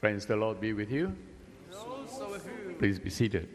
Friends, 0.00 0.26
the 0.26 0.36
Lord 0.36 0.60
be 0.60 0.72
with 0.72 0.92
you. 0.92 1.12
Please 2.78 3.00
be 3.00 3.10
seated. 3.10 3.48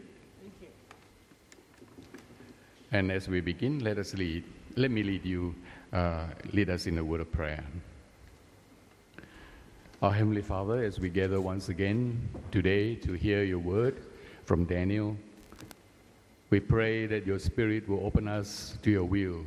And 2.92 3.10
as 3.10 3.28
we 3.28 3.40
begin, 3.40 3.82
let 3.82 3.96
us 3.96 4.12
lead. 4.12 4.44
Let 4.76 4.90
me 4.90 5.02
lead 5.02 5.24
you, 5.24 5.54
uh, 5.94 6.26
lead 6.52 6.68
us 6.68 6.86
in 6.86 6.98
a 6.98 7.04
word 7.04 7.22
of 7.22 7.32
prayer. 7.32 7.64
Our 10.02 10.12
Heavenly 10.12 10.42
Father, 10.42 10.84
as 10.84 11.00
we 11.00 11.08
gather 11.08 11.40
once 11.40 11.70
again 11.70 12.28
today 12.52 12.94
to 12.96 13.14
hear 13.14 13.42
your 13.42 13.58
word 13.58 13.96
from 14.44 14.66
Daniel, 14.66 15.16
we 16.50 16.60
pray 16.60 17.06
that 17.06 17.26
your 17.26 17.38
Spirit 17.38 17.88
will 17.88 18.04
open 18.04 18.28
us 18.28 18.76
to 18.82 18.90
your 18.90 19.04
will, 19.04 19.46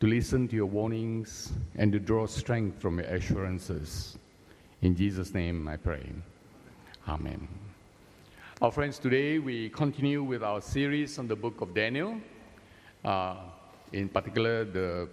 to 0.00 0.06
listen 0.06 0.46
to 0.48 0.54
your 0.54 0.66
warnings, 0.66 1.52
and 1.76 1.90
to 1.92 1.98
draw 1.98 2.26
strength 2.26 2.82
from 2.82 2.98
your 2.98 3.08
assurances. 3.08 4.18
In 4.80 4.94
Jesus' 4.94 5.34
name 5.34 5.66
I 5.66 5.76
pray. 5.76 6.08
Amen. 7.08 7.48
Our 8.62 8.70
friends, 8.70 9.00
today 9.00 9.40
we 9.40 9.70
continue 9.70 10.22
with 10.22 10.44
our 10.44 10.60
series 10.60 11.18
on 11.18 11.26
the 11.26 11.34
book 11.34 11.60
of 11.60 11.74
Daniel, 11.74 12.20
uh, 13.04 13.38
in 13.92 14.08
particular 14.08 14.64
the, 14.64 15.08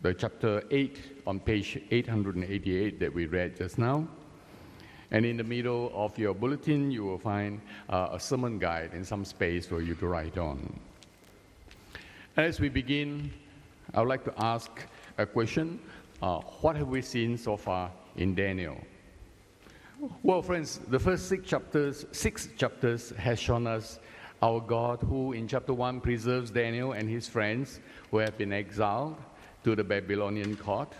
the 0.00 0.14
chapter 0.14 0.62
8 0.70 1.22
on 1.26 1.38
page 1.38 1.82
888 1.90 2.98
that 2.98 3.12
we 3.12 3.26
read 3.26 3.58
just 3.58 3.76
now. 3.76 4.08
And 5.10 5.26
in 5.26 5.36
the 5.36 5.44
middle 5.44 5.92
of 5.94 6.16
your 6.16 6.32
bulletin, 6.32 6.90
you 6.90 7.04
will 7.04 7.18
find 7.18 7.60
uh, 7.90 8.08
a 8.12 8.18
sermon 8.18 8.58
guide 8.58 8.92
and 8.94 9.06
some 9.06 9.26
space 9.26 9.66
for 9.66 9.82
you 9.82 9.94
to 9.96 10.06
write 10.06 10.38
on. 10.38 10.80
As 12.38 12.58
we 12.58 12.70
begin, 12.70 13.30
I 13.92 14.00
would 14.00 14.08
like 14.08 14.24
to 14.24 14.32
ask 14.38 14.70
a 15.18 15.26
question. 15.26 15.78
Uh, 16.22 16.38
what 16.62 16.76
have 16.76 16.88
we 16.88 17.02
seen 17.02 17.36
so 17.36 17.54
far 17.54 17.90
in 18.16 18.34
Daniel. 18.34 18.76
Well, 20.22 20.42
friends, 20.42 20.80
the 20.88 20.98
first 20.98 21.28
six 21.28 21.48
chapters, 21.48 22.06
six 22.12 22.48
chapters 22.56 23.10
has 23.18 23.38
shown 23.38 23.66
us 23.66 23.98
our 24.42 24.60
God 24.60 25.02
who 25.02 25.32
in 25.32 25.46
chapter 25.46 25.74
1 25.74 26.00
preserves 26.00 26.50
Daniel 26.50 26.92
and 26.92 27.08
his 27.08 27.28
friends 27.28 27.80
who 28.10 28.18
have 28.18 28.38
been 28.38 28.52
exiled 28.52 29.16
to 29.64 29.76
the 29.76 29.84
Babylonian 29.84 30.56
court. 30.56 30.94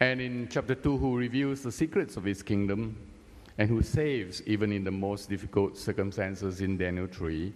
And 0.00 0.20
in 0.20 0.48
chapter 0.48 0.74
2, 0.74 0.98
who 0.98 1.16
reveals 1.16 1.62
the 1.62 1.70
secrets 1.70 2.16
of 2.16 2.24
his 2.24 2.42
kingdom 2.42 2.96
and 3.58 3.68
who 3.68 3.82
saves 3.82 4.42
even 4.46 4.72
in 4.72 4.82
the 4.82 4.90
most 4.90 5.28
difficult 5.28 5.76
circumstances 5.76 6.60
in 6.60 6.76
Daniel 6.76 7.06
3, 7.06 7.52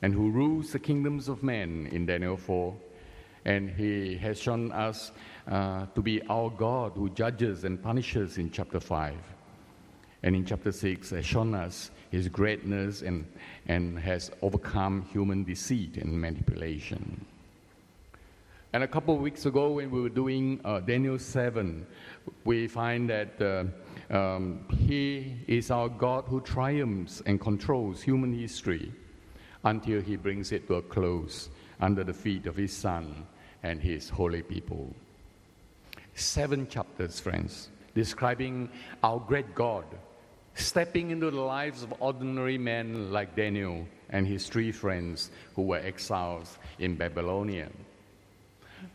and 0.00 0.14
who 0.14 0.30
rules 0.30 0.72
the 0.72 0.78
kingdoms 0.78 1.28
of 1.28 1.42
men 1.42 1.88
in 1.92 2.06
Daniel 2.06 2.36
4. 2.36 2.74
And 3.44 3.68
he 3.68 4.16
has 4.16 4.40
shown 4.40 4.72
us 4.72 5.12
uh, 5.50 5.86
to 5.94 6.02
be 6.02 6.20
our 6.28 6.50
God 6.50 6.92
who 6.94 7.08
judges 7.10 7.64
and 7.64 7.82
punishes 7.82 8.38
in 8.38 8.50
chapter 8.50 8.80
5. 8.80 9.14
And 10.22 10.36
in 10.36 10.44
chapter 10.44 10.72
6, 10.72 11.10
has 11.10 11.24
shown 11.24 11.54
us 11.54 11.90
his 12.10 12.28
greatness 12.28 13.02
and, 13.02 13.24
and 13.66 13.98
has 13.98 14.30
overcome 14.42 15.02
human 15.12 15.44
deceit 15.44 15.96
and 15.96 16.20
manipulation. 16.20 17.24
And 18.72 18.84
a 18.84 18.88
couple 18.88 19.14
of 19.14 19.20
weeks 19.22 19.46
ago, 19.46 19.70
when 19.70 19.90
we 19.90 20.00
were 20.00 20.10
doing 20.10 20.60
uh, 20.64 20.80
Daniel 20.80 21.18
7, 21.18 21.86
we 22.44 22.68
find 22.68 23.08
that 23.08 23.40
uh, 23.40 24.14
um, 24.14 24.66
he 24.78 25.36
is 25.46 25.70
our 25.70 25.88
God 25.88 26.24
who 26.26 26.42
triumphs 26.42 27.22
and 27.24 27.40
controls 27.40 28.02
human 28.02 28.38
history 28.38 28.92
until 29.64 30.02
he 30.02 30.16
brings 30.16 30.52
it 30.52 30.66
to 30.66 30.74
a 30.74 30.82
close 30.82 31.48
under 31.80 32.04
the 32.04 32.12
feet 32.12 32.46
of 32.46 32.56
his 32.56 32.72
Son 32.72 33.26
and 33.62 33.80
his 33.80 34.10
holy 34.10 34.42
people. 34.42 34.94
Seven 36.18 36.66
chapters, 36.68 37.20
friends, 37.20 37.68
describing 37.94 38.68
our 39.04 39.20
great 39.20 39.54
God 39.54 39.84
stepping 40.58 41.12
into 41.12 41.30
the 41.30 41.40
lives 41.40 41.84
of 41.84 41.94
ordinary 42.00 42.58
men 42.58 43.12
like 43.12 43.36
Daniel 43.36 43.86
and 44.10 44.26
his 44.26 44.48
three 44.48 44.72
friends 44.72 45.30
who 45.54 45.62
were 45.62 45.78
exiles 45.78 46.58
in 46.80 46.96
Babylonia. 46.96 47.68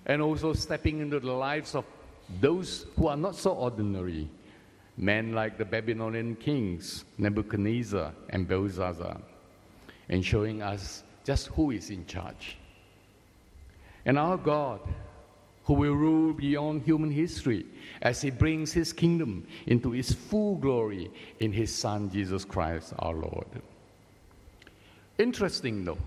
And 0.05 0.21
also 0.21 0.51
stepping 0.51 0.99
into 0.99 1.21
the 1.21 1.31
lives 1.31 1.75
of 1.75 1.85
those 2.41 2.85
who 2.97 3.07
are 3.07 3.17
not 3.17 3.35
so 3.35 3.51
ordinary, 3.51 4.27
men 4.97 5.31
like 5.31 5.57
the 5.57 5.65
Babylonian 5.65 6.35
kings, 6.35 7.05
Nebuchadnezzar 7.17 8.11
and 8.29 8.47
Belshazzar, 8.47 9.17
and 10.09 10.25
showing 10.25 10.61
us 10.61 11.03
just 11.23 11.47
who 11.47 11.71
is 11.71 11.89
in 11.89 12.05
charge. 12.05 12.57
And 14.05 14.19
our 14.19 14.35
God 14.35 14.81
who 15.65 15.73
will 15.73 15.93
rule 15.93 16.33
beyond 16.33 16.81
human 16.83 17.11
history 17.11 17.65
as 18.01 18.21
he 18.21 18.29
brings 18.29 18.73
his 18.73 18.91
kingdom 18.91 19.47
into 19.67 19.93
its 19.93 20.11
full 20.11 20.55
glory 20.55 21.09
in 21.39 21.51
his 21.51 21.73
Son, 21.73 22.09
Jesus 22.09 22.43
Christ 22.43 22.93
our 22.99 23.13
Lord. 23.13 23.47
Interesting 25.17 25.85
though, 25.85 25.97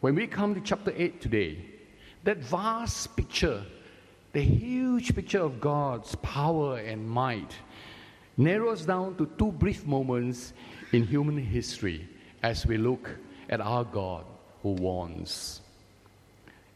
when 0.00 0.14
we 0.14 0.26
come 0.26 0.54
to 0.54 0.60
chapter 0.60 0.92
8 0.94 1.20
today, 1.20 1.58
that 2.24 2.38
vast 2.38 3.16
picture, 3.16 3.64
the 4.32 4.42
huge 4.42 5.14
picture 5.14 5.40
of 5.40 5.60
God's 5.60 6.14
power 6.16 6.78
and 6.78 7.08
might, 7.08 7.54
narrows 8.36 8.84
down 8.84 9.16
to 9.16 9.26
two 9.38 9.52
brief 9.52 9.86
moments 9.86 10.52
in 10.92 11.06
human 11.06 11.38
history 11.38 12.08
as 12.42 12.66
we 12.66 12.76
look 12.76 13.10
at 13.48 13.60
our 13.60 13.84
God 13.84 14.24
who 14.62 14.70
warns. 14.70 15.60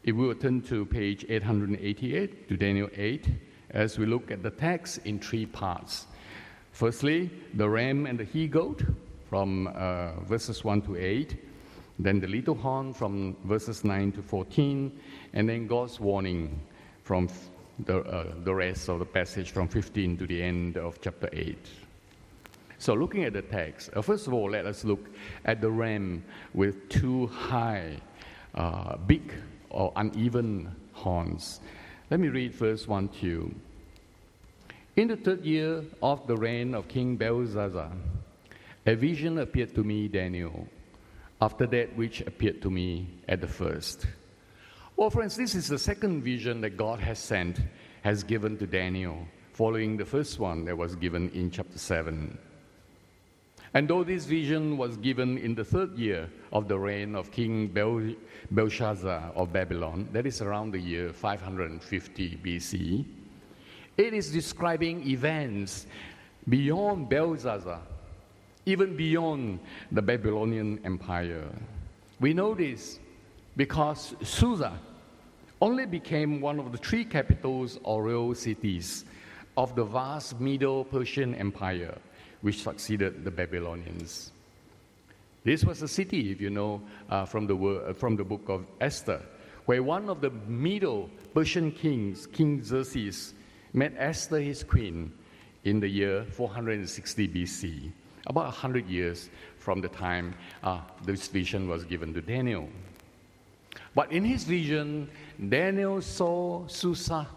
If 0.07 0.15
we 0.15 0.33
turn 0.35 0.61
to 0.61 0.85
page 0.85 1.25
888 1.27 2.47
to 2.47 2.55
Daniel 2.55 2.87
8, 2.95 3.27
as 3.71 3.99
we 3.99 4.05
look 4.05 4.31
at 4.31 4.41
the 4.41 4.51
text 4.51 4.99
in 5.03 5.19
three 5.19 5.45
parts. 5.45 6.05
Firstly, 6.71 7.29
the 7.55 7.67
ram 7.67 8.05
and 8.05 8.17
the 8.17 8.23
he 8.23 8.47
goat 8.47 8.83
from 9.29 9.67
uh, 9.67 10.17
verses 10.21 10.63
1 10.63 10.83
to 10.83 10.95
8, 10.95 11.35
then 11.99 12.21
the 12.21 12.27
little 12.27 12.55
horn 12.55 12.93
from 12.93 13.35
verses 13.43 13.83
9 13.83 14.13
to 14.13 14.21
14, 14.21 14.97
and 15.33 15.49
then 15.49 15.67
God's 15.67 15.99
warning 15.99 16.57
from 17.03 17.27
the, 17.79 17.99
uh, 17.99 18.33
the 18.45 18.55
rest 18.55 18.87
of 18.87 18.99
the 18.99 19.05
passage 19.05 19.51
from 19.51 19.67
15 19.67 20.19
to 20.19 20.25
the 20.25 20.41
end 20.41 20.77
of 20.77 21.01
chapter 21.01 21.27
8. 21.33 21.57
So, 22.77 22.93
looking 22.93 23.25
at 23.25 23.33
the 23.33 23.41
text, 23.41 23.89
uh, 23.93 24.01
first 24.01 24.25
of 24.25 24.33
all, 24.33 24.51
let 24.51 24.65
us 24.65 24.85
look 24.85 25.05
at 25.43 25.59
the 25.59 25.69
ram 25.69 26.23
with 26.53 26.87
two 26.87 27.27
high, 27.27 27.97
uh, 28.55 28.95
big 28.95 29.33
or 29.69 29.91
uneven 29.95 30.75
horns. 30.93 31.59
Let 32.09 32.19
me 32.19 32.29
read 32.29 32.53
verse 32.53 32.87
1 32.87 33.09
to 33.09 33.25
you. 33.25 33.55
In 34.95 35.09
the 35.09 35.17
third 35.17 35.45
year 35.45 35.83
of 36.01 36.25
the 36.25 36.35
reign 36.35 36.73
of 36.73 36.87
King 36.87 37.17
Belshazzar, 37.17 37.91
a 38.85 38.95
vision 38.95 39.37
appeared 39.39 39.75
to 39.75 39.83
me, 39.83 40.07
Daniel, 40.07 40.67
after 41.41 41.67
that 41.67 41.95
which 41.95 42.21
appeared 42.21 42.61
to 42.61 42.71
me 42.71 43.07
at 43.27 43.41
the 43.41 43.47
first. 43.47 44.07
Well, 44.95 45.09
friends, 45.09 45.35
this 45.35 45.53
is 45.53 45.67
the 45.67 45.77
second 45.77 46.23
vision 46.23 46.61
that 46.61 46.77
God 46.77 46.99
has 46.99 47.19
sent, 47.19 47.59
has 48.01 48.23
given 48.23 48.57
to 48.57 48.65
Daniel, 48.65 49.27
following 49.53 49.97
the 49.97 50.05
first 50.05 50.39
one 50.39 50.65
that 50.65 50.77
was 50.77 50.95
given 50.95 51.29
in 51.29 51.51
chapter 51.51 51.77
7. 51.77 52.37
And 53.73 53.87
though 53.87 54.03
this 54.03 54.25
vision 54.25 54.77
was 54.77 54.97
given 54.97 55.37
in 55.37 55.53
the 55.53 55.63
third 55.63 55.97
year 55.97 56.29
of 56.53 56.67
the 56.67 56.77
reign 56.77 57.15
of 57.15 57.31
King 57.31 57.67
Bel- 57.67 58.15
Belshazzar 58.51 59.31
of 59.35 59.51
Babylon, 59.51 60.07
that 60.13 60.25
is 60.25 60.41
around 60.41 60.71
the 60.71 60.79
year 60.79 61.11
550 61.11 62.39
BC, 62.43 63.05
it 63.97 64.13
is 64.13 64.31
describing 64.31 65.07
events 65.07 65.87
beyond 66.47 67.09
Belshazzar, 67.09 67.81
even 68.65 68.95
beyond 68.95 69.59
the 69.91 70.01
Babylonian 70.01 70.79
Empire. 70.85 71.49
We 72.19 72.33
know 72.33 72.53
this 72.53 72.99
because 73.57 74.15
Susa 74.23 74.79
only 75.61 75.85
became 75.85 76.39
one 76.39 76.59
of 76.59 76.71
the 76.71 76.77
three 76.77 77.03
capitals 77.03 77.79
or 77.83 78.03
royal 78.03 78.35
cities 78.35 79.05
of 79.57 79.75
the 79.75 79.83
vast 79.83 80.39
Medo 80.39 80.83
Persian 80.83 81.33
Empire 81.35 81.97
which 82.47 82.63
succeeded 82.63 83.25
the 83.25 83.29
Babylonians. 83.29 84.31
This 85.43 85.65
was 85.65 85.81
a 85.81 85.87
city, 85.87 86.31
if 86.31 86.39
you 86.39 86.49
know, 86.49 86.81
uh, 87.09 87.25
from, 87.25 87.45
the, 87.45 87.57
uh, 87.57 87.91
from 87.91 88.15
the 88.15 88.23
book 88.23 88.43
of 88.47 88.65
Esther, 88.79 89.21
where 89.65 89.83
one 89.83 90.07
of 90.07 90.21
the 90.21 90.29
Medo 90.47 91.09
Persian 91.33 91.73
kings, 91.73 92.25
King 92.25 92.63
Xerxes, 92.63 93.33
met 93.73 93.93
Esther, 93.97 94.39
his 94.39 94.63
queen, 94.63 95.11
in 95.65 95.81
the 95.81 95.89
year 95.89 96.23
460 96.23 97.27
BC, 97.27 97.91
about 98.27 98.45
100 98.45 98.87
years 98.87 99.29
from 99.57 99.81
the 99.81 99.89
time 99.89 100.33
uh, 100.63 100.79
this 101.03 101.27
vision 101.27 101.67
was 101.67 101.83
given 101.83 102.13
to 102.13 102.21
Daniel. 102.21 102.69
But 103.93 104.09
in 104.13 104.23
his 104.23 104.45
vision, 104.45 105.09
Daniel 105.49 106.01
saw 106.01 106.65
Susa 106.67 107.27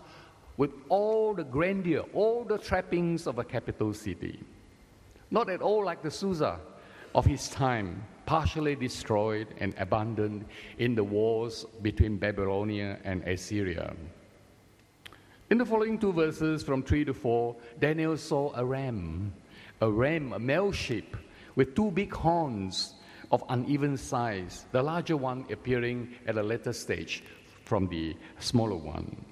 with 0.56 0.70
all 0.88 1.34
the 1.34 1.42
grandeur, 1.42 2.04
all 2.14 2.44
the 2.44 2.58
trappings 2.58 3.26
of 3.26 3.40
a 3.40 3.44
capital 3.44 3.92
city. 3.92 4.38
Not 5.30 5.48
at 5.48 5.62
all 5.62 5.84
like 5.84 6.02
the 6.02 6.10
Susa 6.10 6.58
of 7.14 7.24
his 7.24 7.48
time, 7.48 8.04
partially 8.26 8.74
destroyed 8.74 9.48
and 9.58 9.74
abandoned 9.78 10.44
in 10.78 10.94
the 10.94 11.04
wars 11.04 11.64
between 11.82 12.16
Babylonia 12.16 12.98
and 13.04 13.22
Assyria. 13.24 13.94
In 15.50 15.58
the 15.58 15.66
following 15.66 15.98
two 15.98 16.12
verses, 16.12 16.62
from 16.62 16.82
3 16.82 17.04
to 17.06 17.14
4, 17.14 17.56
Daniel 17.80 18.16
saw 18.16 18.52
a 18.54 18.64
ram, 18.64 19.32
a 19.80 19.90
ram, 19.90 20.32
a 20.32 20.38
male 20.38 20.70
sheep, 20.70 21.16
with 21.56 21.74
two 21.74 21.90
big 21.90 22.12
horns 22.12 22.94
of 23.32 23.42
uneven 23.48 23.96
size, 23.96 24.66
the 24.70 24.82
larger 24.82 25.16
one 25.16 25.44
appearing 25.50 26.14
at 26.26 26.38
a 26.38 26.42
later 26.42 26.72
stage 26.72 27.24
from 27.64 27.88
the 27.88 28.16
smaller 28.38 28.76
one. 28.76 29.24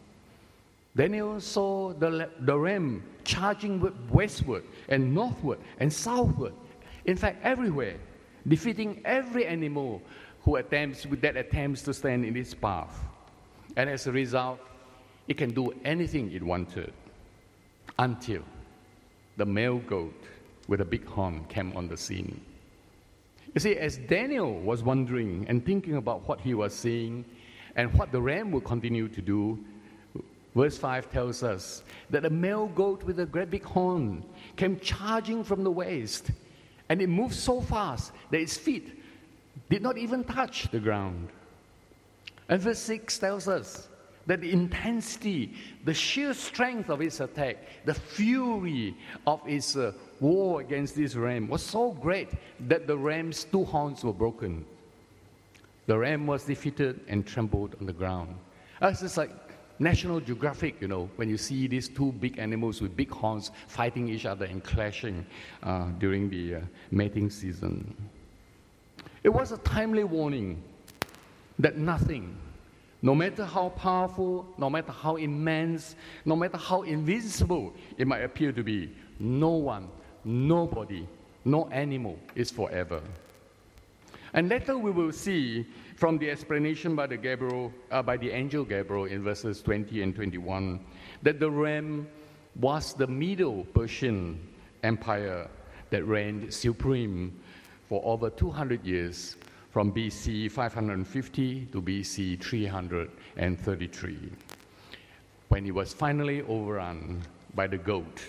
Daniel 0.97 1.41
saw 1.41 1.93
the, 1.93 2.29
the 2.41 2.59
ram 2.59 3.03
charging 3.25 3.81
westward 4.11 4.65
and 4.89 5.15
northward 5.15 5.59
and 5.79 5.93
southward, 5.93 6.55
in 7.05 7.17
fact, 7.17 7.39
everywhere, 7.45 7.97
defeating 8.47 9.01
every 9.05 9.47
animal 9.47 10.03
who 10.43 10.57
attempts, 10.57 11.07
that 11.21 11.37
attempts 11.37 11.83
to 11.83 11.95
stand 11.95 12.25
in 12.25 12.37
its 12.37 12.55
path. 12.55 13.05
And 13.77 13.89
as 13.89 14.07
a 14.07 14.13
result, 14.13 14.59
it 15.29 15.37
can 15.37 15.51
do 15.51 15.73
anything 15.85 16.33
it 16.33 16.43
wanted 16.43 16.93
until 17.99 18.43
the 19.37 19.45
male 19.45 19.79
goat 19.79 20.25
with 20.67 20.81
a 20.81 20.85
big 20.85 21.07
horn 21.07 21.45
came 21.49 21.77
on 21.77 21.89
the 21.89 21.97
scene. 21.97 22.41
You 23.55 23.61
see, 23.61 23.77
as 23.77 23.97
Daniel 23.97 24.61
was 24.61 24.83
wondering 24.83 25.47
and 25.49 25.65
thinking 25.65 25.97
about 25.97 26.27
what 26.29 26.41
he 26.41 26.55
was 26.55 26.75
seeing 26.75 27.25
and 27.77 27.93
what 27.95 28.13
the 28.13 28.21
ram 28.21 28.51
would 28.53 28.65
continue 28.65 29.09
to 29.09 29.23
do, 29.23 29.59
verse 30.59 30.77
5 30.77 31.13
tells 31.13 31.45
us 31.45 31.85
that 32.11 32.25
a 32.25 32.31
male 32.31 32.67
goat 32.67 33.05
with 33.05 33.21
a 33.21 33.27
great 33.27 33.49
big 33.49 33.63
horn 33.63 34.25
came 34.57 34.77
charging 34.81 35.45
from 35.45 35.63
the 35.63 35.71
west, 35.71 36.33
and 36.89 37.01
it 37.01 37.09
moved 37.09 37.35
so 37.35 37.61
fast 37.61 38.11
that 38.31 38.41
its 38.41 38.57
feet 38.57 39.01
did 39.71 39.83
not 39.83 39.97
even 39.97 40.25
touch 40.25 40.69
the 40.73 40.81
ground. 40.81 41.29
And 42.49 42.61
verse 42.61 42.81
6 42.81 43.19
tells 43.19 43.47
us 43.47 43.89
that 44.27 44.41
the 44.41 44.51
intensity, 44.51 45.55
the 45.85 45.95
sheer 45.95 46.35
strength 46.35 46.91
of 46.91 47.01
its 47.01 47.21
attack, 47.21 47.59
the 47.85 47.95
fury 47.95 48.97
of 49.29 49.41
its 49.47 49.77
uh, 49.77 49.93
war 50.19 50.61
against 50.61 50.97
this 50.97 51.15
ram 51.15 51.47
was 51.47 51.63
so 51.63 51.93
great 51.93 52.31
that 52.67 52.89
the 52.89 52.99
ram's 52.99 53.45
two 53.45 53.65
horns 53.65 54.03
were 54.03 54.13
broken. 54.13 54.65
The 55.87 55.97
ram 55.97 56.27
was 56.27 56.43
defeated 56.45 57.01
and 57.07 57.25
trampled 57.25 57.77
on 57.81 57.87
the 57.87 57.93
ground. 57.93 58.35
It's 58.83 59.01
just 59.01 59.17
like 59.17 59.31
National 59.79 60.19
Geographic, 60.21 60.81
you 60.81 60.89
know, 60.89 61.09
when 61.17 61.29
you 61.29 61.39
see 61.39 61.69
these 61.69 61.89
two 61.89 62.13
big 62.13 62.39
animals 62.39 62.81
with 62.81 62.97
big 62.97 63.11
horns 63.11 63.53
fighting 63.69 64.09
each 64.09 64.27
other 64.27 64.45
and 64.45 64.63
clashing 64.65 65.25
uh, 65.63 65.87
during 65.99 66.29
the 66.29 66.57
uh, 66.57 66.61
mating 66.91 67.31
season. 67.31 67.95
It 69.23 69.29
was 69.29 69.53
a 69.53 69.59
timely 69.59 70.05
warning 70.05 70.63
that 71.59 71.77
nothing, 71.77 72.37
no 73.03 73.15
matter 73.15 73.45
how 73.45 73.69
powerful, 73.71 74.47
no 74.59 74.69
matter 74.69 74.93
how 74.93 75.17
immense, 75.17 75.95
no 76.25 76.35
matter 76.35 76.57
how 76.57 76.83
invincible 76.83 77.73
it 77.97 78.07
might 78.07 78.23
appear 78.23 78.53
to 78.53 78.63
be, 78.63 78.91
no 79.21 79.51
one, 79.51 79.89
nobody, 80.25 81.07
no 81.45 81.69
animal 81.69 82.19
is 82.35 82.51
forever. 82.51 83.01
And 84.33 84.49
later 84.49 84.77
we 84.77 84.91
will 84.91 85.13
see 85.13 85.67
from 85.99 86.17
the 86.17 86.31
explanation 86.31 86.95
by 86.95 87.09
the, 87.09 87.17
Gabriel, 87.17 87.73
uh, 87.91 88.01
by 88.01 88.17
the 88.17 88.31
angel 88.31 88.65
Gabriel 88.65 89.07
in 89.07 89.25
verses 89.25 89.61
20 89.63 90.01
and 90.03 90.15
21 90.15 90.79
that 91.25 91.41
the 91.41 91.51
ram 91.51 92.07
was 92.61 92.95
the 92.95 93.07
Medo 93.09 93.67
Persian 93.75 94.39
Empire 94.85 95.49
that 95.91 96.05
reigned 96.05 96.55
supreme 96.55 97.37
for 97.89 98.01
over 98.05 98.31
200 98.31 98.87
years 98.87 99.35
from 99.73 99.93
BC 99.93 100.53
550 100.53 101.67
to 101.73 101.83
BC 101.83 102.41
333 102.41 104.31
when 105.49 105.67
it 105.67 105.75
was 105.75 105.93
finally 105.93 106.43
overrun 106.43 107.21
by 107.57 107.67
the 107.67 107.79
goat 107.79 108.23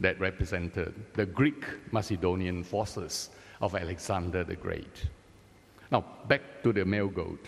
that 0.00 0.18
represented 0.18 0.92
the 1.14 1.26
Greek 1.26 1.64
Macedonian 1.92 2.64
forces 2.64 3.30
of 3.60 3.76
Alexander 3.76 4.42
the 4.42 4.56
Great. 4.56 5.06
Now, 5.90 6.04
back 6.26 6.62
to 6.62 6.72
the 6.72 6.84
male 6.84 7.08
goat. 7.08 7.44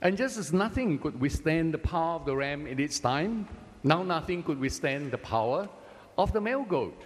And 0.00 0.16
just 0.16 0.36
as 0.36 0.52
nothing 0.52 0.98
could 0.98 1.18
withstand 1.20 1.72
the 1.72 1.78
power 1.78 2.16
of 2.16 2.26
the 2.26 2.36
ram 2.36 2.66
in 2.66 2.78
its 2.78 3.00
time, 3.00 3.48
now 3.82 4.02
nothing 4.02 4.42
could 4.42 4.58
withstand 4.58 5.10
the 5.10 5.18
power 5.18 5.68
of 6.16 6.32
the 6.32 6.40
male 6.40 6.64
goat. 6.64 7.00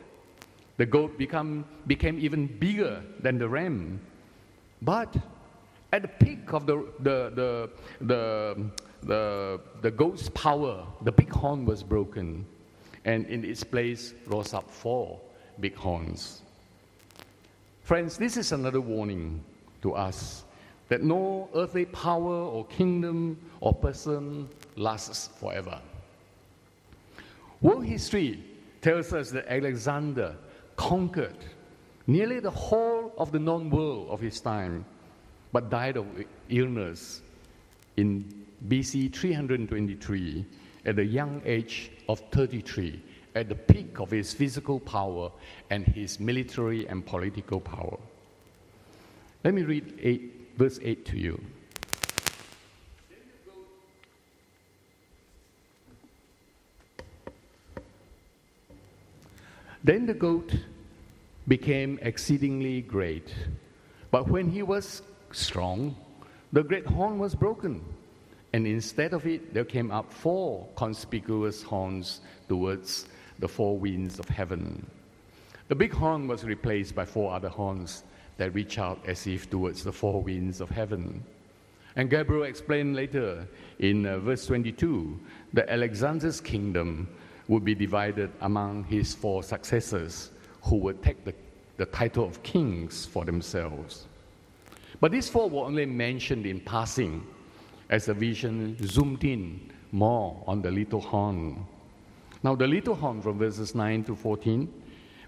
The 0.77 0.87
goat 0.87 1.19
become, 1.19 1.65
became 1.87 2.19
even 2.19 2.47
bigger 2.47 3.03
than 3.21 3.39
the 3.39 3.49
ram. 3.49 4.01
But 4.83 5.17
at 5.93 6.03
the 6.03 6.09
peak 6.09 6.53
of 6.53 6.67
the, 6.67 6.87
the, 7.01 7.33
the, 7.35 7.71
the, 9.03 9.61
the, 9.81 9.91
goat's 9.91 10.29
power, 10.31 10.87
the 11.03 11.13
big 11.13 11.31
horn 11.31 11.65
was 11.65 11.83
broken 11.83 12.47
and 13.05 13.27
in 13.27 13.45
its 13.45 13.65
place 13.65 14.15
rose 14.27 14.55
up 14.55 14.71
four 14.71 15.21
big 15.61 15.75
horns. 15.75 16.43
Friends, 17.83 18.19
this 18.19 18.37
is 18.37 18.53
another 18.53 18.81
warning 18.81 19.43
to 19.83 19.95
us 19.95 20.45
that 20.89 21.03
no 21.03 21.49
earthly 21.55 21.85
power 21.85 22.35
or 22.35 22.67
kingdom 22.67 23.39
or 23.61 23.75
person 23.75 24.49
lasts 24.77 25.29
forever. 25.39 25.81
World 27.61 27.85
history 27.85 28.43
tells 28.81 29.13
us 29.13 29.31
that 29.31 29.47
Alexander 29.53 30.37
conquered 30.77 31.37
nearly 32.07 32.41
the 32.41 32.51
whole 32.51 33.13
of 33.19 33.33
the 33.33 33.39
known 33.39 33.69
world 33.69 34.09
of 34.09 34.21
his 34.21 34.41
time, 34.41 34.85
but 35.53 35.69
died 35.69 35.97
of 35.97 36.07
illness 36.49 37.21
in 37.97 38.25
BC 38.69 39.13
323 39.13 40.47
at 40.87 40.97
the 40.97 41.05
young 41.05 41.43
age 41.45 41.91
of 42.09 42.21
33, 42.33 43.03
at 43.35 43.49
the 43.49 43.55
peak 43.55 44.01
of 44.01 44.11
his 44.11 44.33
physical 44.33 44.81
power 44.81 45.31
and 45.71 45.87
his 45.87 46.19
military 46.19 46.87
and 46.89 47.05
political 47.05 47.61
power. 47.61 47.99
Let 49.45 49.55
me 49.55 49.63
read 49.63 49.99
eight, 50.03 50.51
verse 50.57 50.79
8 50.83 51.05
to 51.07 51.19
you. 51.19 51.41
Then 59.85 60.07
the 60.07 60.15
goat 60.15 60.53
became 61.47 61.99
exceedingly 62.03 62.83
great. 62.83 63.35
But 64.11 64.29
when 64.29 64.51
he 64.51 64.63
was 64.63 65.03
strong, 65.33 65.97
the 66.53 66.63
great 66.63 66.87
horn 66.87 67.19
was 67.19 67.35
broken 67.35 67.83
and 68.53 68.67
instead 68.67 69.13
of 69.13 69.27
it, 69.27 69.53
there 69.53 69.65
came 69.65 69.91
up 69.91 70.13
four 70.13 70.67
conspicuous 70.75 71.63
horns 71.63 72.21
towards 72.49 73.07
the 73.39 73.49
four 73.49 73.79
winds 73.79 74.19
of 74.19 74.29
heaven. 74.29 74.87
The 75.69 75.75
big 75.75 75.93
horn 75.93 76.27
was 76.27 76.45
replaced 76.45 76.95
by 76.95 77.05
four 77.05 77.33
other 77.33 77.51
horns 77.51 78.05
that 78.39 78.55
reach 78.55 78.79
out 78.79 78.99
as 79.07 79.27
if 79.27 79.51
towards 79.51 79.85
the 79.85 79.93
four 79.93 80.23
winds 80.23 80.61
of 80.61 80.71
heaven. 80.71 81.23
And 81.97 82.09
Gabriel 82.09 82.45
explained 82.45 82.97
later 82.97 83.47
in 83.81 84.07
uh, 84.07 84.19
verse 84.19 84.47
22 84.47 85.19
that 85.53 85.69
Alexander's 85.69 86.41
kingdom 86.41 87.09
would 87.49 87.65
be 87.65 87.75
divided 87.75 88.31
among 88.43 88.85
his 88.85 89.15
four 89.15 89.43
successors 89.43 90.31
who 90.63 90.77
would 90.77 91.03
take 91.03 91.25
the, 91.25 91.35
the 91.77 91.87
title 91.87 92.25
of 92.25 92.43
kings 92.43 93.05
for 93.07 93.25
themselves. 93.25 94.07
But 95.01 95.13
these 95.13 95.29
four 95.29 95.49
were 95.49 95.65
only 95.65 95.87
mentioned 95.87 96.47
in 96.47 96.61
passing 96.61 97.27
as 97.91 98.07
the 98.07 98.15
vision 98.15 98.77
zoomed 98.87 99.25
in 99.25 99.73
more 99.93 100.43
on 100.47 100.61
the 100.61 100.71
little 100.71 101.01
horn. 101.01 101.65
Now, 102.43 102.55
the 102.55 102.67
little 102.67 102.95
horn 102.95 103.23
from 103.23 103.39
verses 103.39 103.75
9 103.75 104.05
to 104.05 104.15
14 104.15 104.73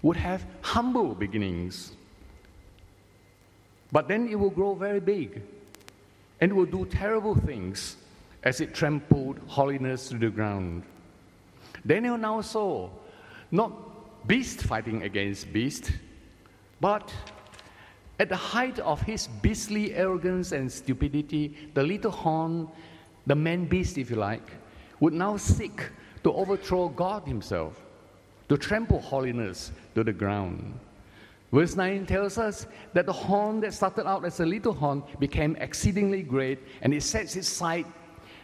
would 0.03 0.17
have 0.17 0.45
humble 0.61 1.13
beginnings, 1.13 1.93
but 3.91 4.07
then 4.07 4.27
it 4.27 4.35
will 4.35 4.49
grow 4.49 4.73
very 4.73 4.99
big 4.99 5.41
and 6.39 6.53
will 6.53 6.65
do 6.65 6.85
terrible 6.85 7.35
things 7.35 7.97
as 8.43 8.61
it 8.61 8.73
trampled 8.73 9.39
holiness 9.47 10.09
to 10.09 10.17
the 10.17 10.29
ground. 10.29 10.83
Daniel 11.85 12.17
now 12.17 12.41
saw 12.41 12.89
not 13.51 14.27
beast 14.27 14.61
fighting 14.63 15.03
against 15.03 15.51
beast, 15.51 15.91
but 16.79 17.13
at 18.19 18.29
the 18.29 18.35
height 18.35 18.79
of 18.79 19.01
his 19.01 19.27
beastly 19.41 19.93
arrogance 19.93 20.51
and 20.51 20.71
stupidity, 20.71 21.55
the 21.73 21.83
little 21.83 22.11
horn, 22.11 22.67
the 23.25 23.35
man 23.35 23.65
beast, 23.65 23.97
if 23.97 24.09
you 24.09 24.15
like, 24.15 24.51
would 24.99 25.13
now 25.13 25.37
seek 25.37 25.89
to 26.23 26.31
overthrow 26.33 26.89
God 26.89 27.25
Himself, 27.25 27.81
to 28.49 28.57
trample 28.57 29.01
holiness 29.01 29.71
to 29.95 30.03
the 30.03 30.13
ground. 30.13 30.79
Verse 31.51 31.75
9 31.75 32.05
tells 32.05 32.37
us 32.37 32.65
that 32.93 33.05
the 33.05 33.13
horn 33.13 33.59
that 33.61 33.73
started 33.73 34.07
out 34.07 34.23
as 34.23 34.39
a 34.39 34.45
little 34.45 34.73
horn 34.73 35.03
became 35.19 35.55
exceedingly 35.57 36.23
great, 36.23 36.59
and 36.81 36.93
it 36.93 37.03
sets 37.03 37.35
its 37.35 37.49
sight 37.49 37.85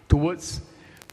towards 0.10 0.62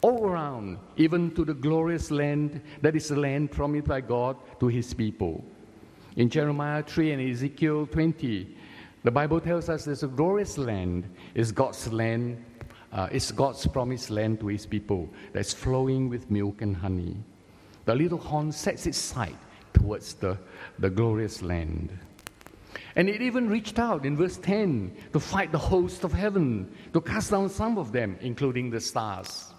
all 0.02 0.26
around, 0.26 0.78
even 0.96 1.30
to 1.34 1.44
the 1.44 1.54
glorious 1.54 2.10
land 2.10 2.60
that 2.82 2.96
is 2.96 3.08
the 3.08 3.16
land 3.16 3.50
promised 3.50 3.86
by 3.86 4.00
God 4.00 4.36
to 4.60 4.66
His 4.66 4.92
people. 4.92 5.44
In 6.16 6.28
Jeremiah 6.28 6.82
3 6.82 7.12
and 7.12 7.30
Ezekiel 7.30 7.86
20, 7.86 8.56
the 9.04 9.10
Bible 9.10 9.40
tells 9.40 9.68
us 9.68 9.84
there's 9.84 10.02
a 10.02 10.08
glorious 10.08 10.58
land, 10.58 11.08
is 11.34 11.52
God's 11.52 11.92
land 11.92 12.44
uh, 12.94 13.08
it's 13.10 13.32
God's 13.32 13.66
promised 13.66 14.08
land 14.08 14.38
to 14.38 14.46
his 14.46 14.64
people 14.64 15.12
that's 15.32 15.52
flowing 15.52 16.08
with 16.08 16.30
milk 16.30 16.62
and 16.62 16.76
honey. 16.76 17.16
The 17.86 17.94
little 17.94 18.18
horn 18.18 18.52
sets 18.52 18.86
its 18.86 18.98
sight 18.98 19.36
towards 19.84 20.14
the, 20.14 20.38
the 20.78 20.88
glorious 20.88 21.42
land. 21.42 21.90
And 22.96 23.08
it 23.08 23.20
even 23.20 23.48
reached 23.50 23.78
out 23.78 24.06
in 24.06 24.16
verse 24.16 24.38
10 24.38 24.96
to 25.12 25.20
fight 25.20 25.52
the 25.52 25.58
host 25.58 26.04
of 26.04 26.12
heaven, 26.12 26.72
to 26.92 27.00
cast 27.00 27.30
down 27.30 27.48
some 27.48 27.76
of 27.76 27.92
them, 27.92 28.16
including 28.20 28.70
the 28.70 28.80
stars. 28.80 29.52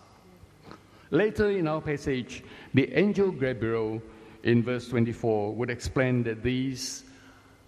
Later 1.12 1.52
in 1.52 1.68
our 1.68 1.82
passage, 1.82 2.44
the 2.74 2.92
angel 2.94 3.32
Gabriel 3.32 4.02
in 4.44 4.64
verse 4.64 4.88
24 4.88 5.54
would 5.54 5.70
explain 5.70 6.24
that 6.24 6.42
these 6.42 7.04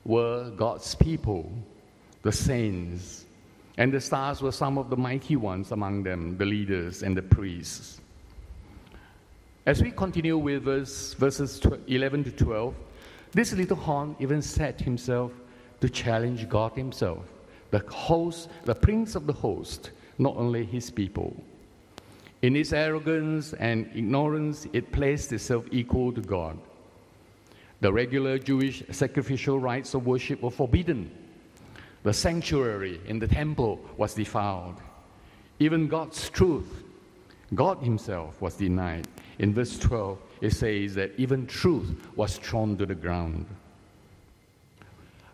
were 0.04 0.50
God's 0.52 0.96
people, 0.96 1.52
the 2.24 2.32
saints, 2.32 3.26
and 3.78 3.94
the 3.94 4.02
stars 4.02 4.42
were 4.42 4.52
some 4.52 4.80
of 4.80 4.90
the 4.90 4.98
mighty 4.98 5.36
ones 5.36 5.72
among 5.72 6.02
them, 6.04 6.38
the 6.38 6.46
leaders 6.46 7.04
and 7.04 7.16
the 7.16 7.22
priests. 7.22 8.02
As 9.68 9.84
we 9.84 9.92
continue 9.92 10.38
with 10.38 10.64
verse, 10.64 11.14
verses 11.16 11.62
11 11.88 12.24
to 12.24 12.32
12, 12.32 12.74
this 13.34 13.52
little 13.52 13.76
horn 13.76 14.16
even 14.18 14.42
set 14.42 14.80
himself 14.80 15.34
to 15.82 15.90
challenge 15.90 16.48
God 16.48 16.72
himself, 16.72 17.26
the 17.72 17.80
host, 17.80 18.48
the 18.64 18.74
prince 18.74 19.16
of 19.16 19.28
the 19.28 19.34
host, 19.34 19.92
not 20.20 20.38
only 20.38 20.64
his 20.64 20.90
people. 20.90 21.36
In 22.42 22.56
its 22.56 22.72
arrogance 22.72 23.52
and 23.56 23.90
ignorance, 23.94 24.68
it 24.72 24.94
placed 24.94 25.34
itself 25.34 25.66
equal 25.70 26.14
to 26.14 26.22
God. 26.22 26.58
The 27.82 27.92
regular 27.92 28.40
Jewish 28.40 28.84
sacrificial 28.92 29.60
rites 29.60 29.94
of 29.94 30.08
worship 30.08 30.44
were 30.44 30.50
forbidden. 30.50 31.12
The 32.04 32.14
sanctuary 32.14 33.02
in 33.06 33.20
the 33.20 33.28
temple 33.28 33.82
was 33.98 34.14
defiled. 34.14 34.78
Even 35.60 35.90
God's 35.90 36.30
truth, 36.30 36.86
God 37.54 37.80
Himself, 37.80 38.42
was 38.42 38.56
denied. 38.56 39.08
In 39.40 39.54
verse 39.54 39.78
12, 39.80 40.18
it 40.42 40.52
says 40.52 40.96
that 40.96 41.12
even 41.18 41.48
truth 41.48 41.96
was 42.16 42.38
thrown 42.38 42.78
to 42.78 42.86
the 42.86 42.96
ground. 42.96 43.46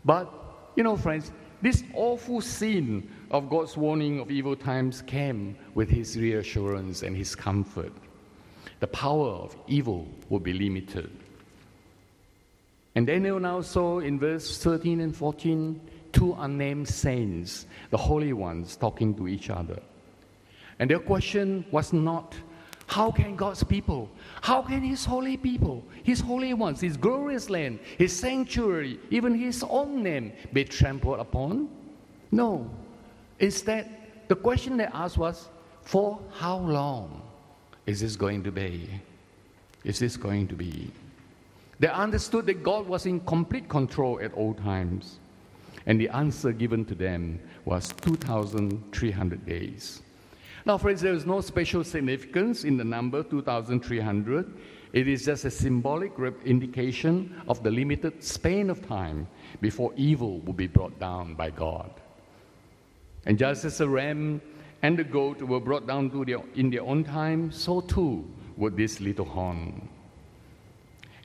But, 0.06 0.32
you 0.76 0.84
know, 0.84 0.98
friends, 0.98 1.32
this 1.62 1.84
awful 1.94 2.42
scene 2.42 3.10
of 3.32 3.50
God's 3.50 3.78
warning 3.78 4.20
of 4.20 4.30
evil 4.30 4.56
times 4.56 5.02
came 5.02 5.56
with 5.74 5.90
his 5.90 6.18
reassurance 6.18 7.04
and 7.04 7.16
his 7.16 7.36
comfort. 7.36 7.94
The 8.80 8.88
power 8.88 9.30
of 9.30 9.56
evil 9.68 10.08
will 10.30 10.42
be 10.42 10.54
limited. 10.54 11.10
And 12.96 13.08
Daniel 13.08 13.40
now 13.40 13.62
saw 13.62 14.00
in 14.00 14.20
verse 14.20 14.62
13 14.62 15.00
and 15.00 15.16
14 15.16 15.80
two 16.12 16.36
unnamed 16.38 16.88
saints, 16.88 17.66
the 17.90 17.98
holy 17.98 18.34
ones, 18.34 18.76
talking 18.76 19.16
to 19.16 19.28
each 19.28 19.50
other. 19.50 19.80
And 20.80 20.90
their 20.90 21.00
question 21.00 21.66
was 21.72 21.94
not, 21.94 22.36
how 22.88 23.12
can 23.12 23.36
God's 23.36 23.64
people, 23.64 24.10
how 24.42 24.62
can 24.62 24.82
His 24.82 25.06
holy 25.06 25.38
people, 25.38 25.84
His 26.04 26.20
holy 26.20 26.54
ones, 26.54 26.82
His 26.82 26.98
glorious 26.98 27.50
land, 27.50 27.80
His 27.98 28.16
sanctuary, 28.16 29.00
even 29.10 29.34
His 29.36 29.64
own 29.70 30.04
name 30.04 30.34
be 30.52 30.64
trampled 30.64 31.20
upon? 31.20 31.70
No. 32.32 32.70
Instead, 33.40 33.90
the 34.28 34.36
question 34.36 34.78
they 34.78 34.86
asked 34.86 35.18
was, 35.18 35.50
for 35.82 36.20
how 36.32 36.58
long 36.58 37.22
is 37.86 38.00
this 38.00 38.16
going 38.16 38.44
to 38.44 38.52
be? 38.52 38.90
Is 39.84 40.00
this 40.00 40.16
going 40.18 40.48
to 40.48 40.56
be? 40.56 40.92
They 41.80 41.90
understood 41.90 42.46
that 42.46 42.64
God 42.64 42.88
was 42.88 43.06
in 43.06 43.20
complete 43.22 43.68
control 43.68 44.20
at 44.22 44.34
all 44.34 44.54
times. 44.54 45.20
And 45.86 46.00
the 46.00 46.08
answer 46.10 46.54
given 46.54 46.86
to 46.86 46.96
them 46.96 47.40
was 47.66 47.90
2,300 48.02 49.46
days. 49.46 50.02
Now, 50.66 50.78
friends, 50.78 51.02
there 51.02 51.14
is 51.14 51.26
no 51.26 51.42
special 51.42 51.84
significance 51.84 52.64
in 52.64 52.78
the 52.78 52.86
number 52.86 53.22
2,300. 53.22 54.54
It 54.94 55.10
is 55.10 55.26
just 55.26 55.44
a 55.44 55.52
symbolic 55.52 56.14
indication 56.46 57.36
of 57.50 57.62
the 57.64 57.70
limited 57.70 58.24
span 58.24 58.70
of 58.70 58.88
time 58.88 59.28
before 59.60 59.92
evil 59.98 60.40
will 60.40 60.54
be 60.54 60.68
brought 60.68 60.98
down 61.00 61.36
by 61.36 61.50
God. 61.50 61.92
And 63.26 63.38
just 63.38 63.66
as 63.66 63.80
the 63.80 63.90
ram 63.90 64.42
and 64.84 64.98
the 64.98 65.04
goat 65.04 65.42
were 65.42 65.60
brought 65.60 65.86
down 65.86 66.10
their, 66.26 66.40
in 66.56 66.70
their 66.70 66.84
own 66.84 67.04
time, 67.04 67.52
so 67.52 67.82
too 67.82 68.26
would 68.56 68.78
this 68.78 69.02
little 69.02 69.26
horn. 69.26 69.90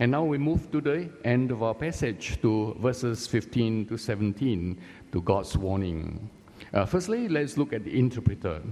And 0.01 0.11
now 0.11 0.25
we 0.25 0.39
move 0.39 0.73
to 0.73 0.81
the 0.81 1.11
end 1.25 1.53
of 1.53 1.63
our 1.63 1.75
passage 1.75 2.41
to 2.43 2.77
verses 2.81 3.29
15 3.29 3.87
to 3.87 3.97
17 3.97 4.81
to 5.13 5.23
God's 5.23 5.57
warning. 5.57 6.29
Uh, 6.75 6.85
firstly, 6.85 7.29
let's 7.29 7.57
look 7.57 7.73
at 7.73 7.85
the 7.85 7.97
interpreter 7.97 8.63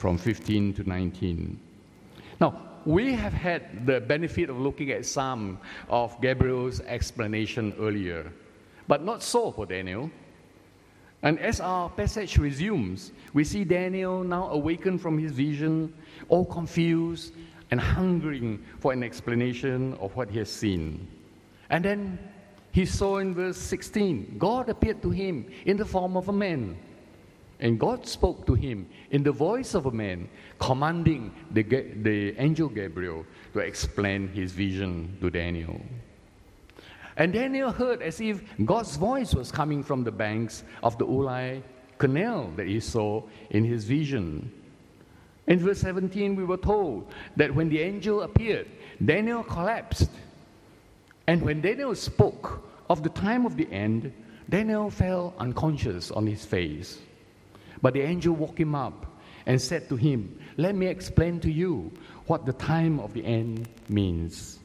from 0.00 0.16
15 0.16 0.72
to 0.72 0.88
19. 0.88 1.60
Now, 2.40 2.58
we 2.86 3.12
have 3.12 3.34
had 3.34 3.84
the 3.84 4.00
benefit 4.00 4.48
of 4.48 4.58
looking 4.58 4.90
at 4.92 5.04
some 5.04 5.58
of 5.90 6.18
Gabriel's 6.22 6.80
explanation 6.80 7.74
earlier, 7.78 8.32
but 8.88 9.04
not 9.04 9.22
so 9.22 9.52
for 9.52 9.66
Daniel. 9.66 10.10
And 11.22 11.38
as 11.38 11.60
our 11.60 11.90
passage 11.90 12.38
resumes, 12.38 13.12
we 13.34 13.44
see 13.44 13.62
Daniel 13.62 14.24
now 14.24 14.48
awakened 14.48 15.02
from 15.02 15.18
his 15.18 15.32
vision, 15.32 15.92
all 16.30 16.46
confused 16.46 17.34
and 17.70 17.78
hungering 17.78 18.64
for 18.78 18.94
an 18.94 19.02
explanation 19.02 19.92
of 20.00 20.16
what 20.16 20.30
he 20.30 20.38
has 20.38 20.50
seen. 20.50 21.06
And 21.68 21.84
then 21.84 22.18
he 22.72 22.86
saw 22.86 23.18
in 23.18 23.34
verse 23.34 23.58
16 23.58 24.36
God 24.38 24.70
appeared 24.70 25.02
to 25.02 25.10
him 25.10 25.44
in 25.66 25.76
the 25.76 25.84
form 25.84 26.16
of 26.16 26.30
a 26.30 26.32
man. 26.32 26.78
And 27.60 27.78
God 27.78 28.06
spoke 28.06 28.46
to 28.46 28.54
him 28.54 28.88
in 29.10 29.22
the 29.22 29.32
voice 29.32 29.74
of 29.74 29.86
a 29.86 29.90
man, 29.90 30.28
commanding 30.58 31.32
the, 31.50 31.62
the 31.62 32.36
angel 32.38 32.68
Gabriel 32.68 33.26
to 33.52 33.58
explain 33.58 34.28
his 34.28 34.52
vision 34.52 35.16
to 35.20 35.30
Daniel. 35.30 35.80
And 37.18 37.34
Daniel 37.34 37.70
heard 37.70 38.00
as 38.00 38.18
if 38.20 38.42
God's 38.64 38.96
voice 38.96 39.34
was 39.34 39.52
coming 39.52 39.82
from 39.82 40.04
the 40.04 40.10
banks 40.10 40.64
of 40.82 40.96
the 40.96 41.06
Ulai 41.06 41.62
canal 41.98 42.50
that 42.56 42.66
he 42.66 42.80
saw 42.80 43.22
in 43.50 43.62
his 43.62 43.84
vision. 43.84 44.50
In 45.46 45.58
verse 45.58 45.80
17, 45.80 46.34
we 46.34 46.44
were 46.44 46.56
told 46.56 47.12
that 47.36 47.54
when 47.54 47.68
the 47.68 47.80
angel 47.80 48.22
appeared, 48.22 48.68
Daniel 49.04 49.42
collapsed. 49.42 50.10
And 51.26 51.42
when 51.42 51.60
Daniel 51.60 51.94
spoke 51.94 52.62
of 52.88 53.02
the 53.02 53.10
time 53.10 53.44
of 53.44 53.56
the 53.56 53.70
end, 53.70 54.12
Daniel 54.48 54.88
fell 54.88 55.34
unconscious 55.38 56.10
on 56.10 56.26
his 56.26 56.46
face. 56.46 57.00
But 57.82 57.94
the 57.94 58.02
angel 58.02 58.34
woke 58.34 58.58
him 58.58 58.74
up 58.74 59.06
and 59.46 59.60
said 59.60 59.88
to 59.88 59.96
him, 59.96 60.38
Let 60.56 60.74
me 60.74 60.86
explain 60.86 61.40
to 61.40 61.50
you 61.50 61.92
what 62.26 62.46
the 62.46 62.52
time 62.52 63.00
of 63.00 63.12
the 63.14 63.24
end 63.24 63.68
means. 63.88 64.60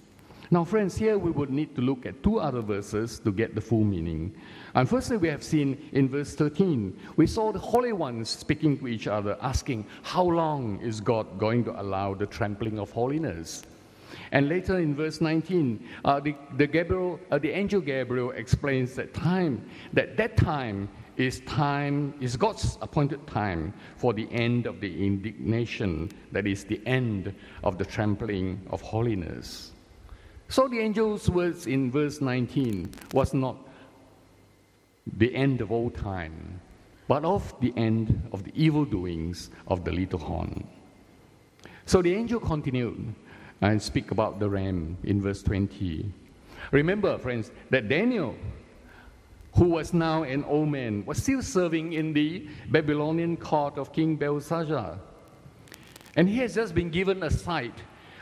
Now, 0.51 0.63
friends, 0.63 0.95
here 0.95 1.17
we 1.17 1.31
would 1.31 1.49
need 1.49 1.75
to 1.75 1.81
look 1.81 2.05
at 2.05 2.21
two 2.21 2.39
other 2.39 2.61
verses 2.61 3.19
to 3.19 3.31
get 3.31 3.55
the 3.55 3.61
full 3.61 3.83
meaning. 3.83 4.35
And 4.75 4.87
firstly, 4.87 5.17
we 5.17 5.27
have 5.27 5.43
seen 5.43 5.89
in 5.91 6.07
verse 6.07 6.35
13, 6.35 6.95
we 7.15 7.25
saw 7.25 7.51
the 7.51 7.59
holy 7.59 7.93
ones 7.93 8.29
speaking 8.29 8.77
to 8.79 8.87
each 8.87 9.07
other, 9.07 9.37
asking, 9.41 9.87
How 10.03 10.23
long 10.23 10.79
is 10.81 11.01
God 11.01 11.39
going 11.39 11.63
to 11.65 11.81
allow 11.81 12.13
the 12.13 12.27
trampling 12.27 12.77
of 12.77 12.91
holiness? 12.91 13.63
And 14.31 14.47
later 14.47 14.79
in 14.79 14.95
verse 14.95 15.19
19, 15.19 15.87
uh, 16.03 16.19
the, 16.19 16.35
the, 16.57 16.67
Gabriel, 16.67 17.19
uh, 17.31 17.39
the 17.39 17.51
angel 17.51 17.81
Gabriel 17.81 18.31
explains 18.31 18.93
that 18.95 19.13
time, 19.13 19.67
that 19.93 20.15
that 20.17 20.37
time 20.37 20.89
is 21.17 21.39
time, 21.41 22.13
is 22.19 22.35
God's 22.35 22.77
appointed 22.81 23.25
time 23.27 23.73
for 23.97 24.13
the 24.13 24.27
end 24.31 24.65
of 24.65 24.81
the 24.81 25.05
indignation, 25.05 26.11
that 26.31 26.45
is, 26.45 26.63
the 26.63 26.81
end 26.85 27.33
of 27.63 27.77
the 27.77 27.85
trampling 27.85 28.61
of 28.69 28.81
holiness. 28.81 29.71
So 30.49 30.67
the 30.67 30.79
angel's 30.79 31.29
words 31.29 31.67
in 31.67 31.91
verse 31.91 32.21
19 32.21 32.91
was 33.13 33.33
not 33.33 33.57
the 35.17 35.33
end 35.35 35.61
of 35.61 35.71
all 35.71 35.89
time, 35.89 36.59
but 37.07 37.23
of 37.23 37.53
the 37.61 37.73
end 37.77 38.21
of 38.31 38.43
the 38.43 38.51
evil 38.55 38.85
doings 38.85 39.49
of 39.67 39.83
the 39.83 39.91
little 39.91 40.19
horn. 40.19 40.67
So 41.85 42.01
the 42.01 42.13
angel 42.13 42.39
continued 42.39 43.13
and 43.61 43.81
speak 43.81 44.11
about 44.11 44.39
the 44.39 44.49
ram 44.49 44.97
in 45.03 45.21
verse 45.21 45.41
20. 45.43 46.11
Remember, 46.71 47.17
friends, 47.17 47.51
that 47.69 47.87
Daniel, 47.89 48.35
who 49.55 49.65
was 49.65 49.93
now 49.93 50.23
an 50.23 50.43
old 50.45 50.69
man, 50.69 51.05
was 51.05 51.21
still 51.21 51.41
serving 51.41 51.93
in 51.93 52.13
the 52.13 52.47
Babylonian 52.69 53.37
court 53.37 53.77
of 53.77 53.93
King 53.93 54.15
Belshazzar. 54.15 54.99
And 56.17 56.27
he 56.27 56.37
has 56.39 56.55
just 56.55 56.75
been 56.75 56.89
given 56.89 57.23
a 57.23 57.29
sight 57.29 57.73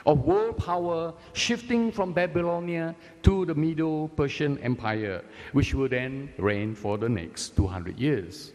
of 0.05 0.25
world 0.25 0.57
power 0.57 1.13
shifting 1.33 1.91
from 1.91 2.13
Babylonia 2.13 2.95
to 3.23 3.45
the 3.45 3.55
Medo 3.55 4.07
Persian 4.09 4.57
Empire, 4.59 5.23
which 5.53 5.73
would 5.73 5.91
then 5.91 6.31
reign 6.37 6.75
for 6.75 6.97
the 6.97 7.09
next 7.09 7.55
200 7.55 7.97
years. 7.97 8.51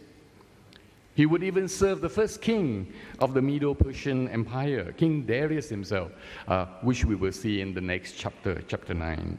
He 1.15 1.25
would 1.25 1.43
even 1.43 1.67
serve 1.67 1.99
the 1.99 2.07
first 2.07 2.41
king 2.41 2.93
of 3.19 3.33
the 3.33 3.41
Medo 3.41 3.73
Persian 3.73 4.29
Empire, 4.29 4.93
King 4.93 5.23
Darius 5.23 5.67
himself, 5.67 6.11
uh, 6.47 6.65
which 6.81 7.03
we 7.03 7.15
will 7.15 7.33
see 7.33 7.59
in 7.59 7.73
the 7.73 7.81
next 7.81 8.13
chapter, 8.13 8.61
chapter 8.67 8.93
9. 8.93 9.37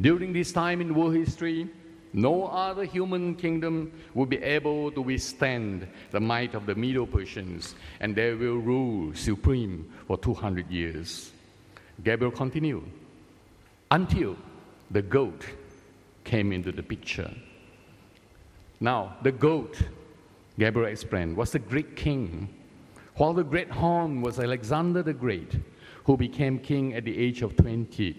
During 0.00 0.32
this 0.32 0.52
time 0.52 0.80
in 0.80 0.94
world 0.94 1.16
history, 1.16 1.68
No 2.12 2.46
other 2.46 2.84
human 2.84 3.34
kingdom 3.34 3.92
will 4.14 4.26
be 4.26 4.38
able 4.38 4.90
to 4.92 5.02
withstand 5.02 5.86
the 6.10 6.20
might 6.20 6.54
of 6.54 6.66
the 6.66 6.74
Medo 6.74 7.06
Persians, 7.06 7.74
and 8.00 8.14
they 8.14 8.32
will 8.34 8.58
rule 8.58 9.14
supreme 9.14 9.90
for 10.06 10.16
200 10.16 10.70
years. 10.70 11.32
Gabriel 12.02 12.32
continued 12.32 12.84
until 13.90 14.36
the 14.90 15.02
goat 15.02 15.44
came 16.24 16.52
into 16.52 16.72
the 16.72 16.82
picture. 16.82 17.30
Now, 18.80 19.16
the 19.22 19.32
goat, 19.32 19.80
Gabriel 20.58 20.88
explained, 20.88 21.36
was 21.36 21.52
the 21.52 21.58
Greek 21.58 21.96
king, 21.96 22.48
while 23.16 23.34
the 23.34 23.42
great 23.42 23.70
horn 23.70 24.22
was 24.22 24.38
Alexander 24.38 25.02
the 25.02 25.12
Great, 25.12 25.56
who 26.04 26.16
became 26.16 26.58
king 26.58 26.94
at 26.94 27.04
the 27.04 27.18
age 27.18 27.42
of 27.42 27.56
20 27.56 28.16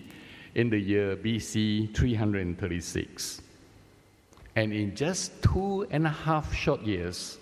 in 0.55 0.69
the 0.69 0.77
year 0.77 1.15
BC 1.15 1.95
336. 1.95 3.41
And 4.59 4.73
in 4.73 4.93
just 4.93 5.41
two 5.41 5.87
and 5.89 6.05
a 6.05 6.09
half 6.09 6.53
short 6.53 6.81
years, 6.81 7.37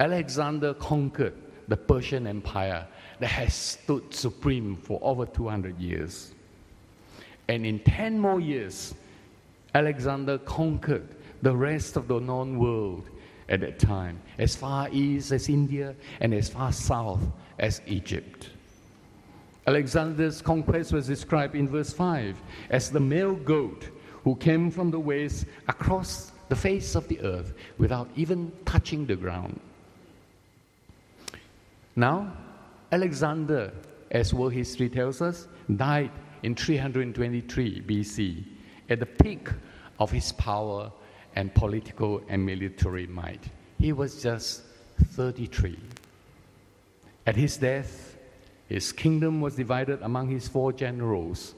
Alexander 0.00 0.72
conquered 0.72 1.34
the 1.68 1.76
Persian 1.76 2.26
Empire 2.26 2.86
that 3.18 3.26
has 3.26 3.52
stood 3.52 4.14
supreme 4.14 4.76
for 4.76 4.98
over 5.02 5.26
200 5.26 5.78
years. 5.78 6.32
And 7.48 7.66
in 7.66 7.80
10 7.80 8.18
more 8.18 8.40
years, 8.40 8.94
Alexander 9.74 10.38
conquered 10.38 11.06
the 11.42 11.54
rest 11.54 11.98
of 11.98 12.08
the 12.08 12.18
known 12.18 12.58
world 12.58 13.10
at 13.50 13.60
that 13.60 13.78
time, 13.78 14.22
as 14.38 14.56
far 14.56 14.88
east 14.90 15.32
as 15.32 15.50
India 15.50 15.94
and 16.20 16.32
as 16.32 16.48
far 16.48 16.72
south 16.72 17.20
as 17.58 17.82
Egypt. 17.86 18.48
Alexander's 19.66 20.40
conquest 20.40 20.94
was 20.94 21.06
described 21.06 21.54
in 21.54 21.68
verse 21.68 21.92
5 21.92 22.40
as 22.70 22.90
the 22.90 23.00
male 23.00 23.34
goat 23.34 23.90
who 24.30 24.36
came 24.36 24.70
from 24.70 24.92
the 24.92 25.00
west 25.00 25.44
across 25.66 26.30
the 26.50 26.54
face 26.54 26.94
of 26.94 27.08
the 27.08 27.20
earth 27.22 27.52
without 27.78 28.08
even 28.14 28.52
touching 28.64 29.04
the 29.04 29.16
ground. 29.16 29.58
Now, 31.96 32.32
Alexander, 32.92 33.72
as 34.12 34.32
world 34.32 34.52
history 34.52 34.88
tells 34.88 35.20
us, 35.20 35.48
died 35.74 36.12
in 36.44 36.54
323 36.54 37.82
BC 37.82 38.44
at 38.88 39.00
the 39.00 39.06
peak 39.06 39.48
of 39.98 40.12
his 40.12 40.30
power 40.30 40.92
and 41.34 41.52
political 41.52 42.22
and 42.28 42.46
military 42.46 43.08
might. 43.08 43.42
He 43.80 43.92
was 43.92 44.22
just 44.22 44.62
33. 45.14 45.76
At 47.26 47.34
his 47.34 47.56
death, 47.56 48.16
his 48.68 48.92
kingdom 48.92 49.40
was 49.40 49.56
divided 49.56 50.00
among 50.02 50.28
his 50.28 50.46
four 50.46 50.72
generals, 50.72 51.56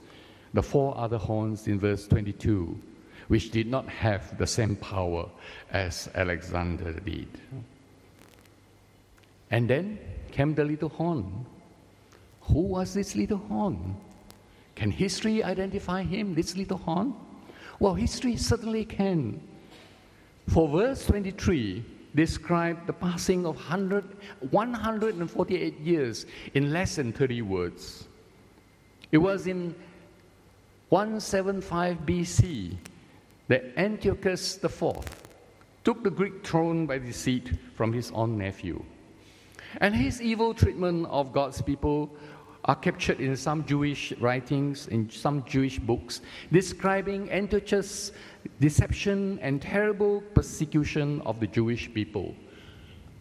the 0.55 0.63
four 0.63 0.97
other 0.97 1.19
horns 1.19 1.67
in 1.67 1.79
verse 1.79 2.07
22, 2.07 2.79
which 3.29 3.51
did 3.51 3.67
not 3.67 3.89
have 3.89 4.37
the 4.39 4.47
same 4.47 4.77
power 4.77 5.29
as 5.71 6.09
Alexander 6.15 6.93
did. 6.93 7.29
And 9.51 9.69
then 9.69 9.99
came 10.31 10.55
the 10.55 10.65
little 10.65 10.89
horn. 10.89 11.47
Who 12.43 12.61
was 12.61 12.95
this 12.95 13.15
little 13.15 13.39
horn? 13.39 13.97
Can 14.75 14.91
history 14.91 15.45
identify 15.45 16.03
him, 16.03 16.35
this 16.35 16.57
little 16.57 16.79
horn? 16.79 17.15
Well, 17.79 17.95
history 17.95 18.37
certainly 18.37 18.85
can. 18.85 19.41
For 20.49 20.69
verse 20.69 21.07
23 21.07 21.85
describe 22.15 22.87
the 22.87 22.93
passing 22.93 23.47
of 23.47 23.57
100, 23.57 24.05
148 24.51 25.81
years 25.81 26.27
in 26.55 26.73
less 26.73 26.97
than 26.97 27.13
30 27.13 27.43
words. 27.43 28.05
It 29.13 29.19
was 29.19 29.47
in 29.47 29.75
175 30.93 32.05
BC 32.05 32.77
that 33.49 33.65
Antiochus 33.79 34.63
IV 34.63 34.99
took 35.85 36.05
the 36.05 36.11
Greek 36.11 36.47
throne 36.47 36.85
by 36.85 36.99
deceit 36.99 37.51
from 37.75 37.95
his 37.95 38.11
own 38.11 38.37
nephew. 38.37 38.85
And 39.79 39.95
his 39.97 40.21
evil 40.21 40.53
treatment 40.53 41.07
of 41.07 41.33
God's 41.33 41.63
people 41.63 42.15
are 42.67 42.77
captured 42.77 43.21
in 43.21 43.35
some 43.37 43.65
Jewish 43.65 44.13
writings, 44.21 44.87
in 44.89 45.09
some 45.09 45.47
Jewish 45.47 45.79
books, 45.79 46.21
describing 46.53 47.33
Antiochus' 47.33 48.13
deception 48.61 49.39
and 49.41 49.63
terrible 49.63 50.21
persecution 50.35 51.23
of 51.23 51.41
the 51.41 51.47
Jewish 51.47 51.91
people. 51.95 52.35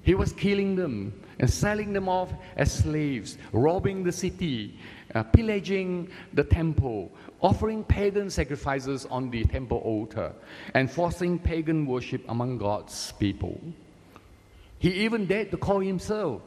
He 0.04 0.14
was 0.14 0.34
killing 0.34 0.76
them 0.76 1.14
and 1.40 1.50
selling 1.50 1.94
them 1.94 2.10
off 2.10 2.34
as 2.58 2.74
slaves, 2.74 3.38
robbing 3.54 4.04
the 4.04 4.12
city, 4.12 4.78
uh, 5.15 5.24
pillaging 5.24 6.10
the 6.34 6.43
temple, 6.43 7.12
offering 7.41 7.84
pagan 7.84 8.30
sacrifices 8.30 9.06
on 9.08 9.30
the 9.30 9.43
temple 9.45 9.80
altar, 9.80 10.34
and 10.74 10.89
forcing 10.89 11.39
pagan 11.39 11.86
worship 11.86 12.24
among 12.30 12.58
God's 12.58 13.12
people. 13.13 13.60
He 14.80 14.89
even 15.06 15.26
dared 15.26 15.52
to 15.52 15.58
call 15.58 15.80
himself 15.80 16.41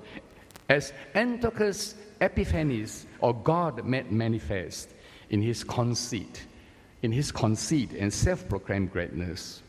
as 0.68 0.92
Antiochus 1.14 1.94
Epiphanes, 2.20 3.06
or 3.20 3.34
God 3.34 3.84
made 3.84 4.10
manifest 4.10 4.90
in 5.30 5.42
his 5.42 5.62
conceit 5.62 6.46
in 7.04 7.12
his 7.12 7.30
conceit 7.30 7.92
and 7.92 8.10
self 8.10 8.48
proclaimed 8.48 8.90
greatness. 8.90 9.62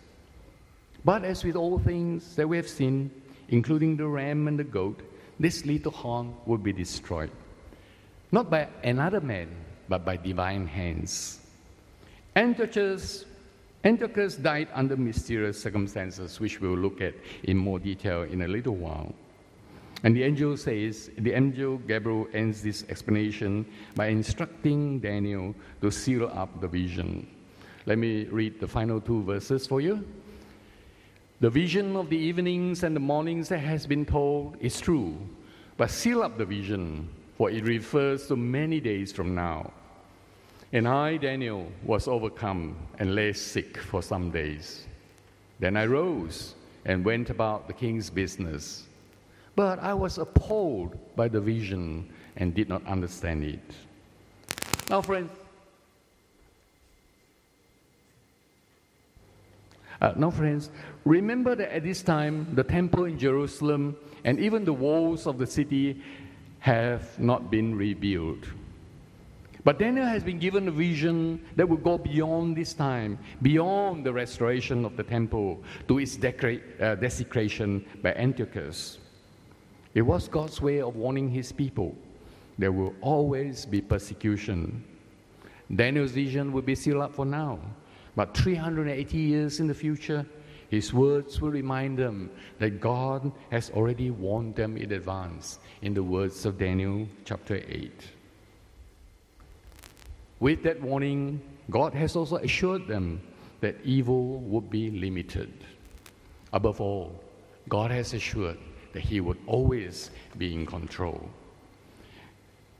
But 1.03 1.25
as 1.25 1.43
with 1.43 1.57
all 1.57 1.77
things 1.77 2.33
that 2.37 2.47
we 2.47 2.55
have 2.55 2.69
seen, 2.69 3.11
including 3.49 3.97
the 3.97 4.07
ram 4.07 4.47
and 4.47 4.57
the 4.57 4.63
goat, 4.63 5.01
this 5.37 5.65
little 5.65 5.91
horn 5.91 6.33
will 6.45 6.57
be 6.57 6.71
destroyed. 6.71 7.29
Not 8.35 8.49
by 8.49 8.67
another 8.83 9.21
man, 9.21 9.47
but 9.87 10.03
by 10.03 10.17
divine 10.17 10.67
hands. 10.67 11.39
Antiochus, 12.35 13.23
Antiochus 13.85 14.35
died 14.35 14.67
under 14.73 14.97
mysterious 14.97 15.57
circumstances, 15.61 16.37
which 16.41 16.59
we'll 16.59 16.77
look 16.77 16.99
at 16.99 17.13
in 17.43 17.55
more 17.55 17.79
detail 17.79 18.23
in 18.23 18.41
a 18.41 18.47
little 18.49 18.75
while. 18.75 19.15
And 20.03 20.13
the 20.13 20.23
angel 20.23 20.57
says, 20.57 21.11
the 21.17 21.31
angel 21.31 21.77
Gabriel 21.87 22.27
ends 22.33 22.61
this 22.61 22.83
explanation 22.89 23.65
by 23.95 24.07
instructing 24.07 24.99
Daniel 24.99 25.55
to 25.79 25.89
seal 25.89 26.29
up 26.33 26.59
the 26.59 26.67
vision. 26.67 27.25
Let 27.85 27.99
me 27.99 28.25
read 28.25 28.59
the 28.59 28.67
final 28.67 28.99
two 28.99 29.23
verses 29.23 29.65
for 29.65 29.79
you. 29.79 30.05
The 31.39 31.49
vision 31.49 31.95
of 31.95 32.09
the 32.09 32.17
evenings 32.17 32.83
and 32.83 32.93
the 32.97 32.99
mornings 32.99 33.47
that 33.47 33.59
has 33.59 33.87
been 33.87 34.05
told 34.05 34.57
is 34.59 34.81
true, 34.81 35.15
but 35.77 35.89
seal 35.89 36.21
up 36.21 36.37
the 36.37 36.43
vision, 36.43 37.07
for 37.37 37.49
it 37.49 37.63
refers 37.63 38.27
to 38.27 38.35
many 38.35 38.79
days 38.79 39.11
from 39.11 39.35
now. 39.35 39.71
And 40.71 40.87
I, 40.87 41.17
Daniel, 41.17 41.71
was 41.83 42.07
overcome 42.07 42.75
and 42.99 43.15
lay 43.15 43.33
sick 43.33 43.77
for 43.77 44.01
some 44.01 44.31
days. 44.31 44.85
Then 45.59 45.77
I 45.77 45.85
rose 45.85 46.55
and 46.85 47.03
went 47.03 47.29
about 47.29 47.67
the 47.67 47.73
king's 47.73 48.09
business. 48.09 48.83
But 49.55 49.79
I 49.79 49.93
was 49.93 50.17
appalled 50.17 50.97
by 51.15 51.27
the 51.27 51.39
vision 51.39 52.11
and 52.35 52.53
did 52.53 52.67
not 52.67 52.85
understand 52.85 53.43
it. 53.43 53.75
Now, 54.89 55.01
friends, 55.01 55.31
uh, 60.01 60.13
now, 60.17 60.29
friends, 60.29 60.69
remember 61.05 61.55
that 61.55 61.73
at 61.73 61.83
this 61.83 62.01
time 62.01 62.53
the 62.53 62.63
temple 62.63 63.05
in 63.05 63.17
Jerusalem 63.17 63.95
and 64.25 64.39
even 64.39 64.65
the 64.65 64.73
walls 64.73 65.25
of 65.25 65.37
the 65.37 65.47
city 65.47 66.01
have 66.65 67.19
not 67.19 67.51
been 67.51 67.77
rebuilt. 67.77 68.43
But 69.63 69.77
Daniel 69.77 70.07
has 70.07 70.23
been 70.23 70.39
given 70.39 70.67
a 70.67 70.71
vision 70.71 71.39
that 71.55 71.69
will 71.69 71.77
go 71.77 71.99
beyond 71.99 72.57
this 72.57 72.73
time, 72.73 73.19
beyond 73.43 74.03
the 74.03 74.11
restoration 74.11 74.83
of 74.83 74.97
the 74.97 75.03
temple 75.03 75.61
to 75.87 75.99
its 75.99 76.17
uh, 76.17 76.95
desecration 76.95 77.85
by 78.01 78.13
Antiochus. 78.15 78.97
It 79.93 80.01
was 80.01 80.27
God's 80.27 80.59
way 80.59 80.81
of 80.81 80.95
warning 80.95 81.29
his 81.29 81.51
people 81.51 81.95
there 82.57 82.71
will 82.71 82.95
always 82.99 83.67
be 83.67 83.79
persecution. 83.79 84.83
Daniel's 85.75 86.13
vision 86.13 86.51
will 86.51 86.63
be 86.63 86.73
sealed 86.73 87.03
up 87.03 87.13
for 87.13 87.25
now, 87.25 87.59
but 88.15 88.35
380 88.35 89.17
years 89.17 89.59
in 89.59 89.67
the 89.67 89.73
future, 89.73 90.25
his 90.75 90.93
words 90.93 91.39
will 91.39 91.51
remind 91.51 91.97
them 91.97 92.29
that 92.59 92.81
God 92.81 93.31
has 93.49 93.69
already 93.69 94.11
warned 94.11 94.55
them 94.55 94.75
in 94.75 94.91
advance 94.91 95.59
in 95.81 95.93
the 95.93 96.03
words 96.03 96.45
of 96.45 96.57
Daniel 96.57 97.07
chapter 97.23 97.63
8. 97.65 97.91
With 100.41 100.63
that 100.63 100.81
warning, 100.81 101.39
God 101.71 101.93
has 101.93 102.17
also 102.17 102.35
assured 102.35 102.87
them 102.87 103.21
that 103.61 103.77
evil 103.85 104.39
would 104.41 104.69
be 104.69 104.91
limited. 104.91 105.53
Above 106.51 106.81
all, 106.81 107.23
God 107.69 107.89
has 107.91 108.13
assured 108.13 108.57
that 108.91 109.01
He 109.01 109.21
would 109.21 109.39
always 109.47 110.11
be 110.37 110.53
in 110.53 110.65
control. 110.65 111.29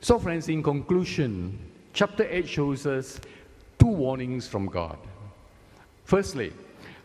So, 0.02 0.20
friends, 0.20 0.50
in 0.50 0.62
conclusion, 0.62 1.58
chapter 1.94 2.28
8 2.30 2.46
shows 2.46 2.86
us 2.86 3.22
two 3.80 3.88
warnings 3.88 4.50
from 4.50 4.66
God. 4.66 4.98
Firstly, 6.04 6.52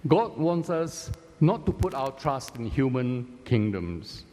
God 0.09 0.37
wants 0.39 0.71
us 0.71 1.11
not 1.41 1.67
to 1.67 1.73
put 1.73 1.95
our 1.95 2.13
trust 2.13 2.57
in 2.57 2.67
human 2.67 3.39
kingdoms. 3.45 4.25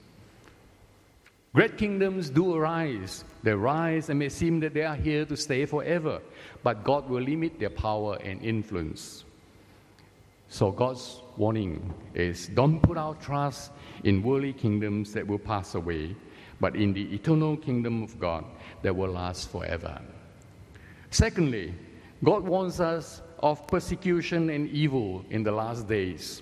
Great 1.53 1.77
kingdoms 1.77 2.29
do 2.29 2.55
arise. 2.55 3.23
They 3.43 3.53
rise 3.53 4.09
and 4.09 4.19
may 4.19 4.29
seem 4.29 4.59
that 4.61 4.73
they 4.73 4.83
are 4.83 4.95
here 4.95 5.25
to 5.25 5.35
stay 5.35 5.65
forever, 5.65 6.21
but 6.63 6.83
God 6.83 7.09
will 7.09 7.21
limit 7.21 7.59
their 7.59 7.69
power 7.69 8.17
and 8.23 8.43
influence. 8.43 9.23
So 10.49 10.71
God's 10.71 11.21
warning 11.35 11.93
is 12.13 12.47
don't 12.47 12.79
put 12.79 12.97
our 12.97 13.15
trust 13.15 13.71
in 14.03 14.23
worldly 14.23 14.53
kingdoms 14.53 15.11
that 15.13 15.27
will 15.27 15.39
pass 15.39 15.75
away, 15.75 16.15
but 16.59 16.75
in 16.75 16.93
the 16.93 17.13
eternal 17.13 17.57
kingdom 17.57 18.03
of 18.03 18.19
God 18.19 18.45
that 18.83 18.95
will 18.95 19.11
last 19.11 19.49
forever. 19.49 19.99
Secondly, 21.11 21.73
God 22.23 22.43
wants 22.43 22.79
us 22.79 23.21
of 23.39 23.67
persecution 23.67 24.49
and 24.49 24.69
evil 24.69 25.25
in 25.29 25.43
the 25.43 25.51
last 25.51 25.87
days. 25.87 26.41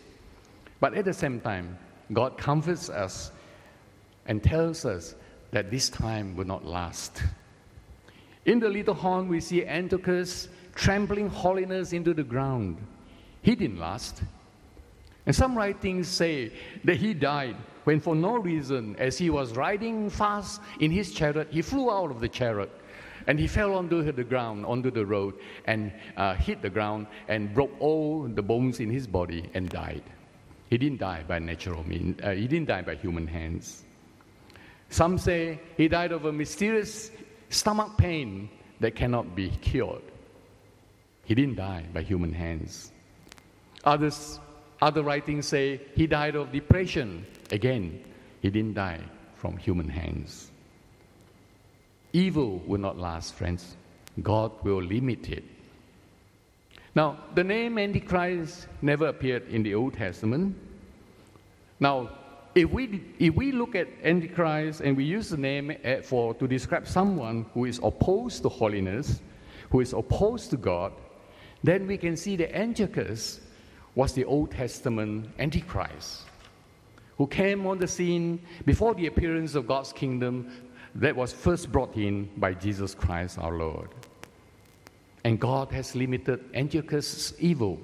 But 0.80 0.94
at 0.94 1.06
the 1.06 1.14
same 1.14 1.40
time, 1.40 1.78
God 2.14 2.38
comforts 2.38 2.90
us 2.90 3.32
and 4.26 4.44
tells 4.44 4.86
us 4.86 5.16
that 5.52 5.72
this 5.72 5.90
time 5.90 6.36
will 6.36 6.46
not 6.46 6.66
last. 6.66 7.24
In 8.46 8.60
the 8.60 8.70
little 8.70 8.94
horn, 8.94 9.28
we 9.28 9.40
see 9.40 9.66
Antiochus 9.66 10.50
trampling 10.76 11.30
holiness 11.30 11.94
into 11.94 12.14
the 12.14 12.24
ground. 12.24 12.78
He 13.42 13.56
didn't 13.56 13.80
last. 13.80 14.22
And 15.26 15.36
some 15.36 15.58
writings 15.58 16.08
say 16.08 16.52
that 16.84 16.98
he 16.98 17.14
died 17.14 17.56
when, 17.86 18.00
for 18.00 18.16
no 18.16 18.38
reason, 18.38 18.96
as 18.98 19.18
he 19.18 19.30
was 19.30 19.54
riding 19.54 20.10
fast 20.10 20.62
in 20.80 20.92
his 20.92 21.12
chariot, 21.12 21.48
he 21.52 21.62
flew 21.62 21.92
out 21.92 22.12
of 22.12 22.20
the 22.20 22.30
chariot 22.30 22.72
and 23.28 23.40
he 23.40 23.48
fell 23.48 23.74
onto 23.74 24.12
the 24.12 24.24
ground, 24.24 24.66
onto 24.66 24.92
the 24.92 25.06
road, 25.06 25.36
and 25.66 25.92
uh, 26.18 26.36
hit 26.36 26.62
the 26.62 26.70
ground 26.70 27.08
and 27.28 27.54
broke 27.54 27.72
all 27.80 28.24
the 28.24 28.42
bones 28.42 28.80
in 28.80 28.90
his 28.90 29.08
body 29.08 29.50
and 29.54 29.70
died. 29.70 30.04
He 30.70 30.78
didn't 30.78 31.00
die 31.00 31.24
by 31.28 31.40
natural 31.40 31.84
means, 31.88 32.20
uh, 32.24 32.32
he 32.32 32.48
didn't 32.48 32.68
die 32.68 32.82
by 32.82 32.96
human 32.96 33.28
hands. 33.28 33.84
Some 34.90 35.18
say 35.18 35.60
he 35.78 35.88
died 35.88 36.12
of 36.12 36.26
a 36.26 36.32
mysterious 36.32 37.12
stomach 37.50 37.98
pain 37.98 38.50
that 38.80 38.96
cannot 38.96 39.36
be 39.36 39.50
cured. 39.50 40.04
He 41.24 41.34
didn't 41.34 41.56
die 41.56 41.86
by 41.94 42.02
human 42.02 42.32
hands. 42.32 42.92
Others, 43.84 44.40
other 44.82 45.04
writings 45.04 45.48
say 45.48 45.82
he 45.96 46.08
died 46.08 46.36
of 46.36 46.52
depression. 46.52 47.26
Again, 47.52 48.04
he 48.42 48.50
didn't 48.50 48.74
die 48.74 49.02
from 49.36 49.58
human 49.58 49.90
hands. 49.90 50.52
Evil 52.16 52.62
will 52.66 52.80
not 52.80 52.98
last, 52.98 53.34
friends. 53.34 53.76
God 54.24 54.54
will 54.64 54.82
limit 54.82 55.28
it. 55.28 55.44
Now, 56.96 57.18
the 57.36 57.44
name 57.44 57.78
Antichrist 57.78 58.68
never 58.82 59.08
appeared 59.08 59.50
in 59.50 59.64
the 59.64 59.76
Old 59.76 59.96
Testament. 59.96 60.56
Now, 61.78 62.10
if 62.56 62.70
we, 62.70 63.04
if 63.20 63.36
we 63.36 63.52
look 63.52 63.76
at 63.76 63.90
Antichrist 64.02 64.80
and 64.80 64.96
we 64.96 65.04
use 65.04 65.28
the 65.28 65.36
name 65.36 65.76
eh, 65.84 66.00
for, 66.00 66.34
to 66.36 66.48
describe 66.48 66.88
someone 66.88 67.48
who 67.54 67.66
is 67.66 67.82
opposed 67.84 68.44
to 68.44 68.48
holiness, 68.48 69.20
who 69.70 69.82
is 69.82 69.92
opposed 69.92 70.52
to 70.52 70.56
God, 70.56 70.94
then 71.66 71.86
we 71.86 71.98
can 71.98 72.16
see 72.16 72.38
that 72.38 72.58
Antiochus 72.58 73.42
was 73.94 74.14
the 74.14 74.24
Old 74.24 74.52
Testament 74.52 75.32
Antichrist, 75.38 76.22
who 77.18 77.28
came 77.28 77.68
on 77.68 77.78
the 77.78 77.90
scene 77.90 78.40
before 78.64 78.96
the 78.96 79.08
appearance 79.08 79.54
of 79.54 79.68
God's 79.68 79.92
kingdom 79.92 80.50
that 80.96 81.16
was 81.16 81.32
first 81.34 81.72
brought 81.72 81.96
in 81.96 82.30
by 82.38 82.54
Jesus 82.54 82.96
Christ 82.96 83.38
our 83.38 83.54
Lord. 83.54 83.90
And 85.24 85.40
God 85.40 85.72
has 85.72 85.96
limited 85.96 86.44
Antiochus' 86.54 87.34
evil 87.40 87.80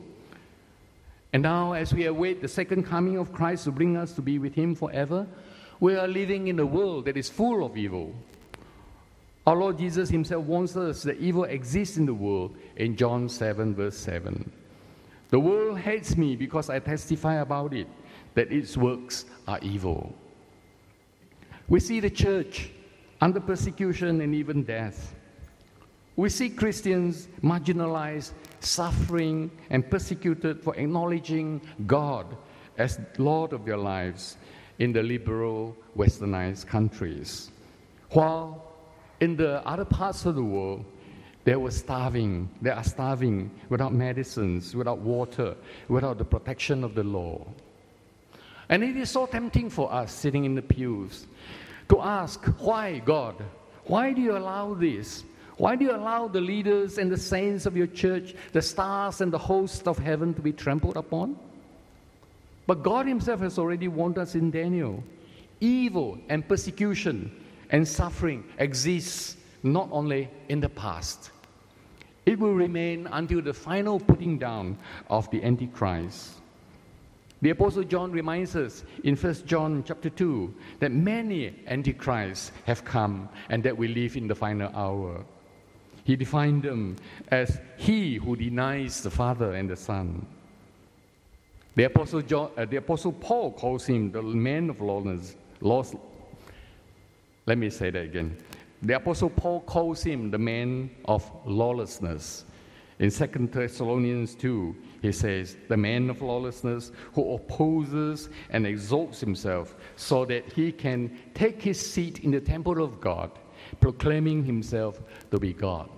and 1.34 1.44
now, 1.44 1.74
as 1.74 1.94
we 1.94 2.06
await 2.06 2.42
the 2.42 2.48
second 2.48 2.84
coming 2.84 3.18
of 3.18 3.32
Christ 3.32 3.64
to 3.64 3.72
bring 3.72 3.96
us 3.96 4.12
to 4.14 4.22
be 4.22 4.38
with 4.38 4.54
Him 4.54 4.76
forever, 4.76 5.26
we 5.80 5.96
are 5.96 6.08
living 6.08 6.48
in 6.48 6.60
a 6.60 6.66
world 6.66 7.06
that 7.06 7.16
is 7.16 7.30
full 7.30 7.66
of 7.66 7.78
evil. 7.78 8.14
Our 9.48 9.56
Lord 9.56 9.78
Jesus 9.78 10.10
Himself 10.10 10.44
warns 10.46 10.76
us 10.76 11.04
that 11.04 11.18
evil 11.20 11.46
exists 11.46 11.98
in 11.98 12.06
the 12.06 12.14
world 12.14 12.56
in 12.76 12.98
John 12.98 13.30
7, 13.30 13.74
verse 13.74 13.98
7. 13.98 14.52
The 15.30 15.40
world 15.40 15.80
hates 15.80 16.18
me 16.18 16.36
because 16.36 16.70
I 16.70 16.80
testify 16.80 17.36
about 17.36 17.74
it, 17.74 17.88
that 18.34 18.52
its 18.52 18.76
works 18.76 19.26
are 19.48 19.60
evil. 19.62 20.14
We 21.70 21.80
see 21.80 22.02
the 22.02 22.10
church 22.10 22.72
under 23.22 23.40
persecution 23.40 24.22
and 24.22 24.36
even 24.36 24.64
death. 24.64 25.16
We 26.16 26.30
see 26.30 26.50
Christians 26.50 27.28
marginalized 27.42 28.32
suffering, 28.64 29.52
and 29.70 29.90
persecuted 29.90 30.62
for 30.62 30.76
acknowledging 30.76 31.62
God 31.88 32.38
as 32.78 33.00
Lord 33.18 33.54
of 33.54 33.66
their 33.66 33.78
lives 33.78 34.38
in 34.80 34.94
the 34.94 35.04
liberal, 35.04 35.76
westernized 35.98 36.68
countries. 36.68 37.52
While 38.12 38.64
in 39.20 39.36
the 39.36 39.66
other 39.68 39.86
parts 39.86 40.26
of 40.26 40.36
the 40.36 40.44
world, 40.44 40.86
they 41.44 41.56
were 41.56 41.72
starving. 41.72 42.50
They 42.62 42.70
are 42.70 42.84
starving 42.84 43.52
without 43.70 43.94
medicines, 43.94 44.76
without 44.76 45.00
water, 45.00 45.56
without 45.88 46.18
the 46.18 46.26
protection 46.26 46.84
of 46.84 46.94
the 46.94 47.04
law. 47.04 47.46
And 48.70 48.84
it 48.84 48.96
is 48.96 49.10
so 49.10 49.26
tempting 49.26 49.70
for 49.70 49.92
us 49.92 50.14
sitting 50.14 50.46
in 50.46 50.56
the 50.56 50.62
pews 50.62 51.28
to 51.92 52.00
ask, 52.00 52.46
why, 52.60 53.00
God? 53.00 53.36
Why 53.84 54.14
do 54.14 54.22
you 54.22 54.38
allow 54.38 54.74
this? 54.74 55.26
Why 55.58 55.76
do 55.76 55.84
you 55.84 55.92
allow 55.92 56.30
the 56.30 56.40
leaders 56.40 56.98
and 56.98 57.12
the 57.12 57.18
saints 57.18 57.66
of 57.66 57.76
your 57.76 57.88
church, 57.88 58.34
the 58.54 58.62
stars 58.62 59.20
and 59.20 59.32
the 59.32 59.38
hosts 59.38 59.86
of 59.86 60.00
heaven 60.00 60.34
to 60.36 60.42
be 60.42 60.54
trampled 60.54 60.96
upon? 60.96 61.38
But 62.66 62.82
God 62.82 63.08
Himself 63.08 63.42
has 63.42 63.60
already 63.60 63.90
warned 63.90 64.18
us 64.18 64.36
in 64.36 64.52
Daniel 64.52 65.04
evil 65.60 66.18
and 66.30 66.48
persecution 66.48 67.30
and 67.70 67.88
suffering 67.88 68.44
exists 68.58 69.36
not 69.62 69.90
only 69.92 70.30
in 70.50 70.62
the 70.62 70.70
past, 70.70 71.30
it 72.26 72.40
will 72.40 72.56
remain 72.56 73.06
until 73.12 73.42
the 73.42 73.54
final 73.54 74.00
putting 74.00 74.38
down 74.38 74.78
of 75.10 75.30
the 75.30 75.44
Antichrist. 75.44 76.41
The 77.42 77.50
Apostle 77.50 77.84
John 77.84 78.12
reminds 78.12 78.56
us 78.56 78.84
in 79.04 79.16
1 79.16 79.34
John 79.48 79.84
chapter 79.84 80.12
2 80.12 80.54
that 80.80 80.92
many 80.92 81.56
antichrists 81.66 82.52
have 82.66 82.86
come 82.86 83.30
and 83.50 83.64
that 83.64 83.76
we 83.76 83.88
live 83.88 84.16
in 84.16 84.28
the 84.28 84.36
final 84.36 84.72
hour. 84.76 85.26
He 86.04 86.16
defined 86.16 86.64
them 86.64 86.98
as 87.30 87.60
he 87.78 88.16
who 88.16 88.36
denies 88.36 89.02
the 89.02 89.10
Father 89.10 89.54
and 89.54 89.70
the 89.70 89.76
Son. 89.76 90.26
The 91.76 91.86
Apostle, 91.86 92.22
John, 92.22 92.52
uh, 92.58 92.66
the 92.66 92.78
Apostle 92.78 93.14
Paul 93.14 93.54
calls 93.54 93.86
him 93.88 94.12
the 94.12 94.22
man 94.22 94.70
of 94.70 94.82
lawlessness. 94.82 95.36
Let 97.48 97.58
me 97.58 97.70
say 97.70 97.90
that 97.90 98.04
again. 98.04 98.38
The 98.84 98.94
Apostle 98.94 99.30
Paul 99.30 99.62
calls 99.62 100.04
him 100.04 100.30
the 100.30 100.38
man 100.38 100.92
of 101.06 101.30
lawlessness. 101.46 102.46
In 103.02 103.10
2 103.10 103.50
Thessalonians 103.52 104.36
2, 104.36 104.76
he 105.02 105.12
says, 105.12 105.58
The 105.70 105.76
man 105.76 106.12
of 106.12 106.22
lawlessness 106.22 106.92
who 107.14 107.34
opposes 107.34 108.30
and 108.52 108.68
exalts 108.68 109.20
himself 109.20 109.74
so 109.96 110.24
that 110.26 110.54
he 110.54 110.72
can 110.72 111.18
take 111.34 111.60
his 111.64 111.80
seat 111.80 112.20
in 112.20 112.30
the 112.30 112.40
temple 112.40 112.84
of 112.84 113.02
God 113.02 113.32
proclaiming 113.80 114.44
himself 114.44 115.02
to 115.32 115.40
be 115.40 115.52
God. 115.52 115.90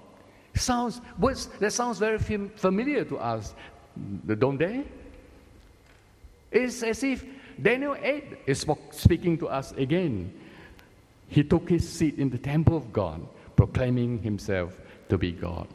Sounds, 0.55 1.01
words 1.19 1.47
that 1.59 1.73
sounds 1.73 1.99
very 1.99 2.19
familiar 2.19 3.03
to 3.03 3.17
us, 3.17 3.53
don't 4.37 4.57
they? 4.57 4.85
It's 6.53 6.83
as 6.83 7.03
if 7.03 7.25
Daniel 7.61 7.97
8 8.01 8.23
is 8.45 8.65
speaking 8.91 9.37
to 9.39 9.49
us 9.49 9.73
again. 9.73 10.33
He 11.27 11.43
took 11.43 11.67
his 11.67 11.87
seat 11.87 12.17
in 12.17 12.29
the 12.29 12.37
temple 12.37 12.77
of 12.77 12.93
God, 12.93 13.27
proclaiming 13.57 14.21
himself 14.21 14.79
to 15.09 15.17
be 15.17 15.33
God. 15.33 15.67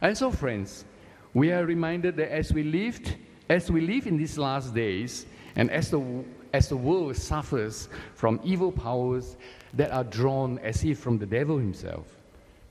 And 0.00 0.16
so, 0.16 0.30
friends, 0.30 0.84
we 1.32 1.52
are 1.52 1.64
reminded 1.64 2.16
that 2.16 2.32
as 2.32 2.52
we 2.52 2.62
lived, 2.62 3.16
as 3.48 3.70
we 3.70 3.80
live 3.80 4.06
in 4.06 4.16
these 4.16 4.38
last 4.38 4.74
days, 4.74 5.26
and 5.56 5.70
as 5.70 5.90
the, 5.90 6.24
as 6.52 6.68
the 6.68 6.76
world 6.76 7.16
suffers 7.16 7.88
from 8.14 8.40
evil 8.44 8.72
powers 8.72 9.36
that 9.74 9.90
are 9.90 10.04
drawn 10.04 10.58
as 10.60 10.84
if 10.84 10.98
from 10.98 11.18
the 11.18 11.26
devil 11.26 11.58
himself. 11.58 12.06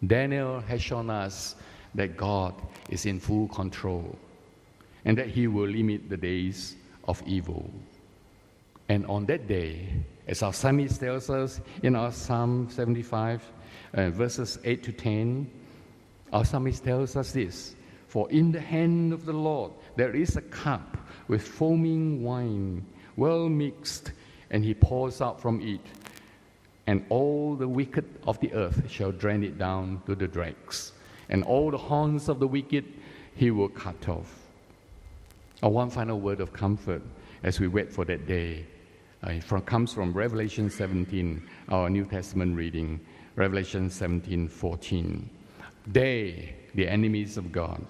Daniel 0.06 0.60
has 0.62 0.82
shown 0.82 1.10
us 1.10 1.56
that 1.96 2.18
God 2.18 2.54
is 2.90 3.06
in 3.06 3.20
full 3.20 3.48
control 3.50 4.18
and 5.06 5.18
that 5.18 5.28
he 5.28 5.48
will 5.48 5.68
limit 5.68 6.10
the 6.10 6.18
days 6.18 6.76
of 7.06 7.22
evil. 7.26 7.70
And 8.90 9.06
on 9.08 9.26
that 9.28 9.48
day, 9.48 9.88
as 10.28 10.44
our 10.44 10.54
psalmist 10.54 11.00
tells 11.00 11.30
us 11.30 11.62
in 11.84 11.96
our 11.96 12.12
Psalm 12.12 12.70
75, 12.70 13.44
uh, 13.94 14.10
verses 14.10 14.60
8 14.64 14.84
to 14.84 14.92
10, 14.92 15.50
our 16.34 16.44
psalmist 16.44 16.84
tells 16.84 17.16
us 17.16 17.32
this 17.32 17.76
For 18.08 18.30
in 18.32 18.52
the 18.52 18.60
hand 18.60 19.14
of 19.14 19.26
the 19.26 19.34
Lord 19.34 19.72
there 19.96 20.16
is 20.16 20.36
a 20.36 20.42
cup 20.42 20.98
with 21.30 21.48
foaming 21.48 22.24
wine, 22.24 22.86
well 23.16 23.48
mixed, 23.48 24.12
and 24.50 24.66
he 24.66 24.74
pours 24.74 25.22
out 25.22 25.40
from 25.40 25.62
it 25.62 25.82
and 26.88 27.06
all 27.10 27.56
the 27.56 27.68
wicked 27.68 28.06
of 28.28 28.40
the 28.40 28.54
earth 28.54 28.90
shall 28.90 29.12
drain 29.12 29.44
it 29.44 29.58
down 29.58 30.02
to 30.06 30.16
the 30.16 30.28
dregs, 30.28 30.92
and 31.30 31.44
all 31.44 31.72
the 31.72 31.78
horns 31.78 32.28
of 32.28 32.40
the 32.40 32.48
wicked 32.48 32.86
he 33.36 33.52
will 33.52 33.70
cut 33.70 34.10
off. 34.10 34.40
A 35.62 35.70
one 35.70 35.90
final 35.90 36.20
word 36.20 36.42
of 36.42 36.52
comfort 36.52 37.02
as 37.44 37.60
we 37.60 37.68
wait 37.68 37.92
for 37.92 38.04
that 38.06 38.28
day 38.28 38.66
uh, 39.24 39.40
from, 39.40 39.62
comes 39.62 39.94
from 39.94 40.12
Revelation 40.12 40.70
17, 40.70 41.42
our 41.70 41.90
New 41.90 42.06
Testament 42.06 42.58
reading, 42.58 43.00
Revelation 43.36 43.90
17 43.90 44.50
14. 44.50 45.30
They, 45.88 46.56
the 46.76 46.88
enemies 46.88 47.38
of 47.38 47.52
God, 47.52 47.86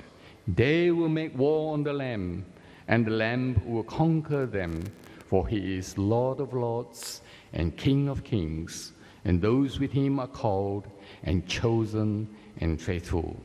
they 0.48 0.92
will 0.92 1.10
make 1.10 1.38
war 1.38 1.74
on 1.74 1.84
the 1.84 1.94
Lamb, 1.94 2.46
and 2.88 3.06
the 3.06 3.12
Lamb 3.12 3.62
will 3.66 3.84
conquer 3.84 4.46
them, 4.46 4.84
for 5.28 5.48
he 5.48 5.78
is 5.78 5.98
Lord 5.98 6.40
of 6.40 6.54
lords 6.54 7.22
and 7.54 7.78
King 7.78 8.10
of 8.10 8.24
kings, 8.24 8.94
and 9.26 9.42
those 9.42 9.80
with 9.80 9.92
him 9.92 10.20
are 10.20 10.28
called 10.28 10.88
and 11.24 11.48
chosen 11.48 12.28
and 12.60 12.82
faithful. 12.82 13.38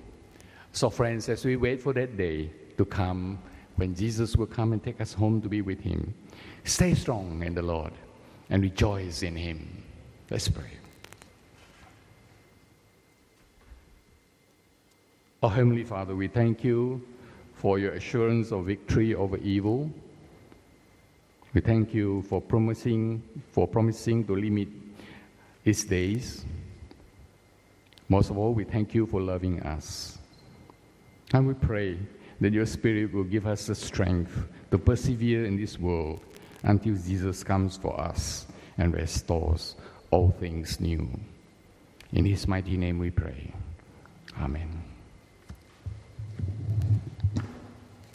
So, 0.72 0.90
friends, 0.90 1.28
as 1.28 1.44
we 1.44 1.56
wait 1.56 1.80
for 1.80 1.92
that 1.92 2.16
day 2.16 2.50
to 2.76 2.84
come, 2.84 3.38
when 3.76 3.94
Jesus 3.94 4.37
will 4.37 4.46
come 4.46 4.72
and 4.72 4.82
take 4.82 5.00
us 5.00 5.12
home 5.12 5.40
to 5.42 5.48
be 5.48 5.62
with 5.62 5.80
him, 5.80 6.14
stay 6.64 6.94
strong 6.94 7.42
in 7.42 7.54
the 7.54 7.62
Lord 7.62 7.92
and 8.50 8.62
rejoice 8.62 9.22
in 9.22 9.37
him. 9.37 9.84
Let's 10.30 10.48
pray. 10.48 10.78
Our 15.40 15.51
Heavenly 15.51 15.85
Father, 15.85 16.16
we 16.16 16.27
thank 16.27 16.64
you 16.64 17.01
for 17.55 17.79
your 17.79 17.92
assurance 17.92 18.51
of 18.51 18.66
victory 18.66 19.14
over 19.14 19.37
evil. 19.37 19.88
We 21.55 21.61
thank 21.61 21.94
you 21.94 22.22
for 22.22 22.40
promising, 22.40 23.22
for 23.53 23.68
promising 23.68 24.24
to 24.27 24.35
limit 24.35 24.66
its 25.64 25.85
days. 25.85 26.44
Most 28.09 28.31
of 28.31 28.38
all, 28.38 28.53
we 28.53 28.64
thank 28.64 28.94
you 28.94 29.07
for 29.07 29.20
loving 29.20 29.61
us. 29.61 30.18
And 31.33 31.46
we 31.46 31.55
pray 31.55 31.98
that 32.40 32.53
your 32.53 32.66
Spirit 32.66 33.14
will 33.14 33.22
give 33.22 33.46
us 33.46 33.68
the 33.68 33.77
strength 33.77 34.48
to 34.72 34.79
persevere 34.79 35.44
in 35.44 35.57
this 35.57 35.79
world 35.79 36.20
until 36.64 36.96
Jesus 36.96 37.44
comes 37.44 37.77
for 37.77 37.98
us 38.01 38.48
and 38.77 38.92
restores 38.92 39.77
all 40.11 40.33
things 40.40 40.81
new. 40.81 41.09
In 42.12 42.24
his 42.24 42.48
mighty 42.48 42.77
name 42.77 42.98
we 42.98 43.11
pray. 43.11 43.53
Amen. 44.40 44.88